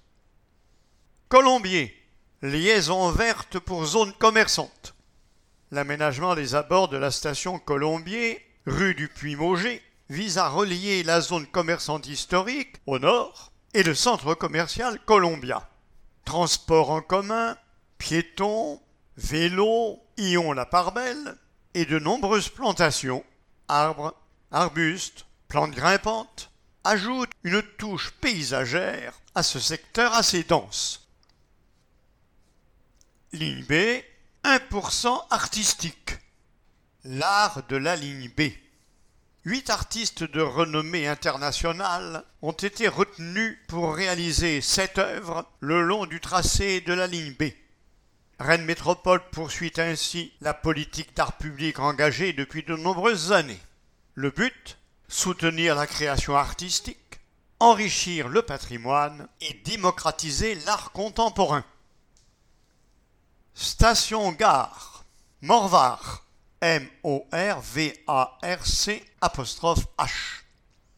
Colombier, 1.27 2.01
liaison 2.41 3.09
verte 3.11 3.59
pour 3.59 3.85
zone 3.85 4.13
commerçante. 4.13 4.94
L'aménagement 5.75 6.35
des 6.35 6.55
abords 6.55 6.87
de 6.87 6.95
la 6.95 7.11
station 7.11 7.59
Colombier, 7.59 8.41
rue 8.65 8.95
du 8.95 9.09
Puy-Mauger, 9.09 9.81
vise 10.09 10.37
à 10.37 10.47
relier 10.47 11.03
la 11.03 11.19
zone 11.19 11.45
commerçante 11.47 12.07
historique 12.07 12.77
au 12.85 12.97
nord 12.97 13.51
et 13.73 13.83
le 13.83 13.93
centre 13.93 14.35
commercial 14.35 14.97
Columbia. 15.03 15.69
Transport 16.23 16.91
en 16.91 17.01
commun, 17.01 17.57
piétons, 17.97 18.81
vélos, 19.17 20.01
ions 20.15 20.53
la 20.53 20.65
part 20.65 20.93
belle 20.93 21.35
et 21.73 21.83
de 21.83 21.99
nombreuses 21.99 22.47
plantations, 22.47 23.25
arbres, 23.67 24.15
arbustes, 24.51 25.25
plantes 25.49 25.75
grimpantes, 25.75 26.51
ajoutent 26.85 27.33
une 27.43 27.61
touche 27.61 28.11
paysagère 28.21 29.19
à 29.35 29.43
ce 29.43 29.59
secteur 29.59 30.13
assez 30.13 30.43
dense. 30.43 31.09
Ligne 33.33 33.65
B, 33.65 33.73
1% 34.45 35.25
artistique. 35.31 36.19
L'art 37.03 37.63
de 37.67 37.77
la 37.77 37.95
ligne 37.95 38.29
B. 38.37 38.51
Huit 39.43 39.71
artistes 39.71 40.23
de 40.23 40.39
renommée 40.39 41.07
internationale 41.07 42.23
ont 42.43 42.51
été 42.51 42.87
retenus 42.87 43.57
pour 43.67 43.95
réaliser 43.95 44.61
cette 44.61 44.99
œuvre 44.99 45.49
le 45.61 45.81
long 45.81 46.05
du 46.05 46.21
tracé 46.21 46.79
de 46.81 46.93
la 46.93 47.07
ligne 47.07 47.33
B. 47.33 47.45
Rennes 48.37 48.65
Métropole 48.65 49.27
poursuit 49.31 49.73
ainsi 49.77 50.31
la 50.41 50.53
politique 50.53 51.15
d'art 51.15 51.39
public 51.39 51.79
engagée 51.79 52.31
depuis 52.31 52.61
de 52.61 52.75
nombreuses 52.75 53.31
années. 53.31 53.61
Le 54.13 54.29
but 54.29 54.77
Soutenir 55.07 55.73
la 55.73 55.87
création 55.87 56.35
artistique, 56.35 57.19
enrichir 57.59 58.27
le 58.27 58.43
patrimoine 58.43 59.27
et 59.41 59.53
démocratiser 59.65 60.53
l'art 60.67 60.91
contemporain. 60.91 61.65
Station 63.57 64.33
Gare, 64.33 65.05
Morvar, 65.41 66.25
M-O-R-V-A-R-C 66.59 67.23
apostrophe 69.21 69.87
H. 69.97 70.41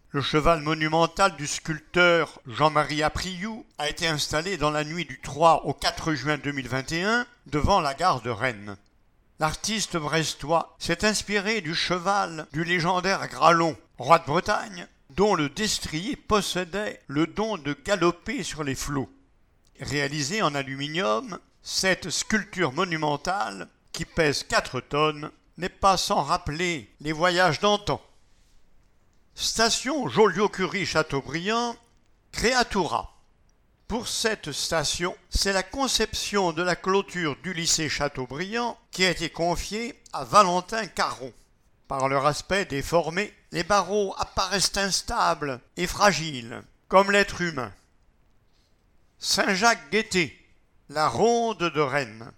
Le 0.10 0.22
cheval 0.22 0.62
monumental 0.62 1.36
du 1.36 1.46
sculpteur 1.46 2.42
Jean-Marie 2.48 3.04
Apriou 3.04 3.64
a 3.78 3.88
été 3.88 4.08
installé 4.08 4.58
dans 4.58 4.72
la 4.72 4.84
nuit 4.84 5.06
du 5.06 5.22
3 5.22 5.68
au 5.68 5.74
4 5.74 6.16
juin 6.16 6.40
2021 6.40 7.28
devant 7.46 7.80
la 7.80 7.94
gare 7.94 8.22
de 8.22 8.32
Rennes. 8.32 8.76
L'artiste 9.38 9.98
brestois 9.98 10.76
s'est 10.80 11.06
inspiré 11.06 11.62
du 11.62 11.76
cheval 11.76 12.48
du 12.54 12.64
légendaire 12.64 13.28
Gralon, 13.28 13.78
roi 14.00 14.18
de 14.18 14.26
Bretagne, 14.26 14.88
dont 15.12 15.36
le 15.36 15.50
destrier 15.50 16.16
possédait 16.16 17.04
le 17.06 17.28
don 17.28 17.60
de 17.60 17.78
galoper 17.86 18.42
sur 18.42 18.64
les 18.64 18.74
flots. 18.74 19.12
Réalisée 19.80 20.42
en 20.42 20.56
aluminium, 20.56 21.38
cette 21.70 22.12
sculpture 22.12 22.72
monumentale, 22.72 23.68
qui 23.92 24.06
pèse 24.06 24.44
4 24.44 24.80
tonnes, 24.80 25.30
n'est 25.58 25.68
pas 25.68 25.98
sans 25.98 26.24
rappeler 26.24 26.90
les 27.02 27.12
voyages 27.12 27.60
d'antan. 27.60 28.02
Station 29.36 30.08
Joliot-Curie-Chateaubriand, 30.08 31.76
Créatura. 32.32 33.18
Pour 33.90 34.08
cette 34.08 34.54
station, 34.54 35.14
c'est 35.30 35.52
la 35.52 35.62
conception 35.62 36.54
de 36.54 36.64
la 36.64 36.78
clôture 36.78 37.36
du 37.44 37.54
lycée 37.54 37.90
Chateaubriand 37.90 38.78
qui 38.92 39.04
a 39.04 39.10
été 39.10 39.30
confiée 39.30 40.02
à 40.14 40.24
Valentin 40.24 40.88
Caron. 40.88 41.34
Par 41.90 42.08
leur 42.08 42.26
aspect 42.28 42.64
déformé, 42.64 43.34
les 43.52 43.66
barreaux 43.66 44.16
apparaissent 44.18 44.78
instables 44.78 45.60
et 45.76 45.86
fragiles, 45.86 46.64
comme 46.88 47.12
l'être 47.12 47.42
humain. 47.42 47.74
Saint-Jacques-Guetté, 49.20 50.37
la 50.90 51.08
ronde 51.08 51.72
de 51.72 51.82
Rennes. 51.82 52.32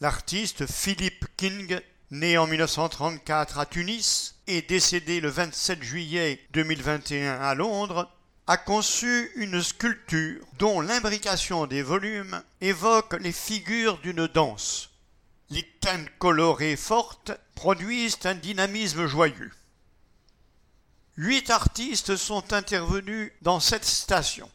L'artiste 0.00 0.70
Philippe 0.70 1.26
King 1.36 1.80
né 2.10 2.38
en 2.38 2.46
1934 2.46 3.58
à 3.58 3.66
Tunis 3.66 4.36
et 4.46 4.62
décédé 4.62 5.20
le 5.20 5.28
27 5.28 5.82
juillet 5.82 6.40
2021 6.52 7.40
à 7.40 7.54
Londres, 7.54 8.10
a 8.46 8.56
conçu 8.56 9.32
une 9.34 9.60
sculpture 9.60 10.44
dont 10.58 10.80
l'imbrication 10.80 11.66
des 11.66 11.82
volumes 11.82 12.42
évoque 12.60 13.14
les 13.14 13.32
figures 13.32 13.98
d'une 13.98 14.28
danse. 14.28 14.90
Les 15.50 15.64
teintes 15.80 16.08
colorées 16.18 16.76
fortes 16.76 17.32
produisent 17.56 18.18
un 18.24 18.34
dynamisme 18.34 19.06
joyeux. 19.06 19.50
Huit 21.16 21.50
artistes 21.50 22.14
sont 22.14 22.52
intervenus 22.52 23.32
dans 23.42 23.58
cette 23.58 23.84
station. 23.84 24.48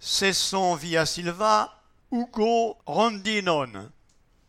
Cesson 0.00 0.74
Via 0.74 1.06
Silva, 1.06 1.82
Hugo 2.14 2.78
Rondinon, 2.86 3.90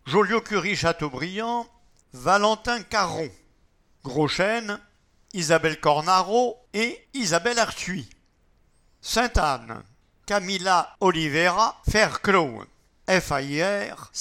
Joliot-Curie 0.06 0.76
Chateaubriand, 0.76 1.66
Valentin 2.14 2.84
Caron, 2.84 3.32
Groschène, 4.04 4.80
Isabelle 5.34 5.80
Cornaro 5.80 6.58
et 6.76 7.08
Isabelle 7.16 7.58
Arthuis. 7.58 8.08
Sainte-Anne, 9.02 9.82
Camilla 10.28 10.96
Oliveira 11.00 11.82
Fairclough, 11.90 12.68
F-A-I-R-C-L-O-U-G-H. 13.08 14.12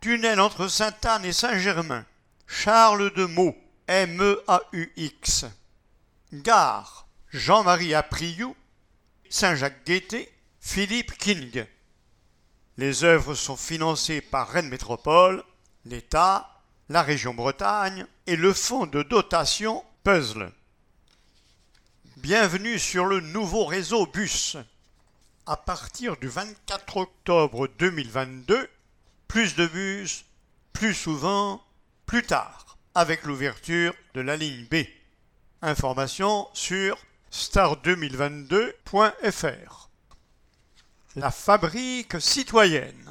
Tunnel 0.00 0.40
entre 0.40 0.66
Sainte-Anne 0.66 1.26
et 1.26 1.32
Saint-Germain, 1.32 2.04
Charles 2.48 3.12
de 3.14 3.26
Meaux, 3.26 3.54
M-E-A-U-X. 3.86 5.44
Gare, 6.32 7.06
Jean-Marie 7.28 7.94
Apriou, 7.94 8.56
Saint-Jacques-Guetté, 9.30 10.28
Philippe 10.64 11.18
King. 11.18 11.66
Les 12.78 13.04
œuvres 13.04 13.34
sont 13.34 13.56
financées 13.56 14.22
par 14.22 14.48
Rennes 14.48 14.70
Métropole, 14.70 15.44
l'État, 15.84 16.62
la 16.88 17.02
région 17.02 17.34
Bretagne 17.34 18.06
et 18.26 18.36
le 18.36 18.54
fonds 18.54 18.86
de 18.86 19.02
dotation 19.02 19.84
Puzzle. 20.04 20.50
Bienvenue 22.16 22.78
sur 22.78 23.06
le 23.06 23.18
nouveau 23.20 23.66
réseau 23.66 24.06
bus. 24.06 24.56
À 25.46 25.58
partir 25.58 26.16
du 26.16 26.28
24 26.28 26.96
octobre 26.96 27.68
2022, 27.78 28.70
plus 29.28 29.54
de 29.56 29.66
bus, 29.66 30.24
plus 30.72 30.94
souvent, 30.94 31.62
plus 32.06 32.22
tard, 32.22 32.78
avec 32.94 33.24
l'ouverture 33.24 33.92
de 34.14 34.20
la 34.20 34.36
ligne 34.36 34.64
B. 34.70 34.84
Information 35.60 36.48
sur 36.54 36.96
star2022.fr. 37.32 39.91
La 41.14 41.30
fabrique 41.30 42.18
citoyenne. 42.22 43.10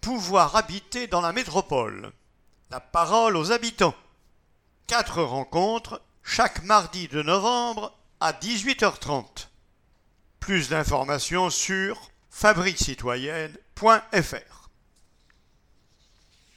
Pouvoir 0.00 0.56
habiter 0.56 1.06
dans 1.06 1.20
la 1.20 1.32
métropole. 1.32 2.10
La 2.72 2.80
parole 2.80 3.36
aux 3.36 3.52
habitants. 3.52 3.94
Quatre 4.88 5.22
rencontres 5.22 6.02
chaque 6.24 6.64
mardi 6.64 7.06
de 7.06 7.22
novembre 7.22 7.96
à 8.18 8.32
18h30. 8.32 9.46
Plus 10.40 10.70
d'informations 10.70 11.48
sur 11.48 12.10
fabriquecitoyenne.fr. 12.30 14.55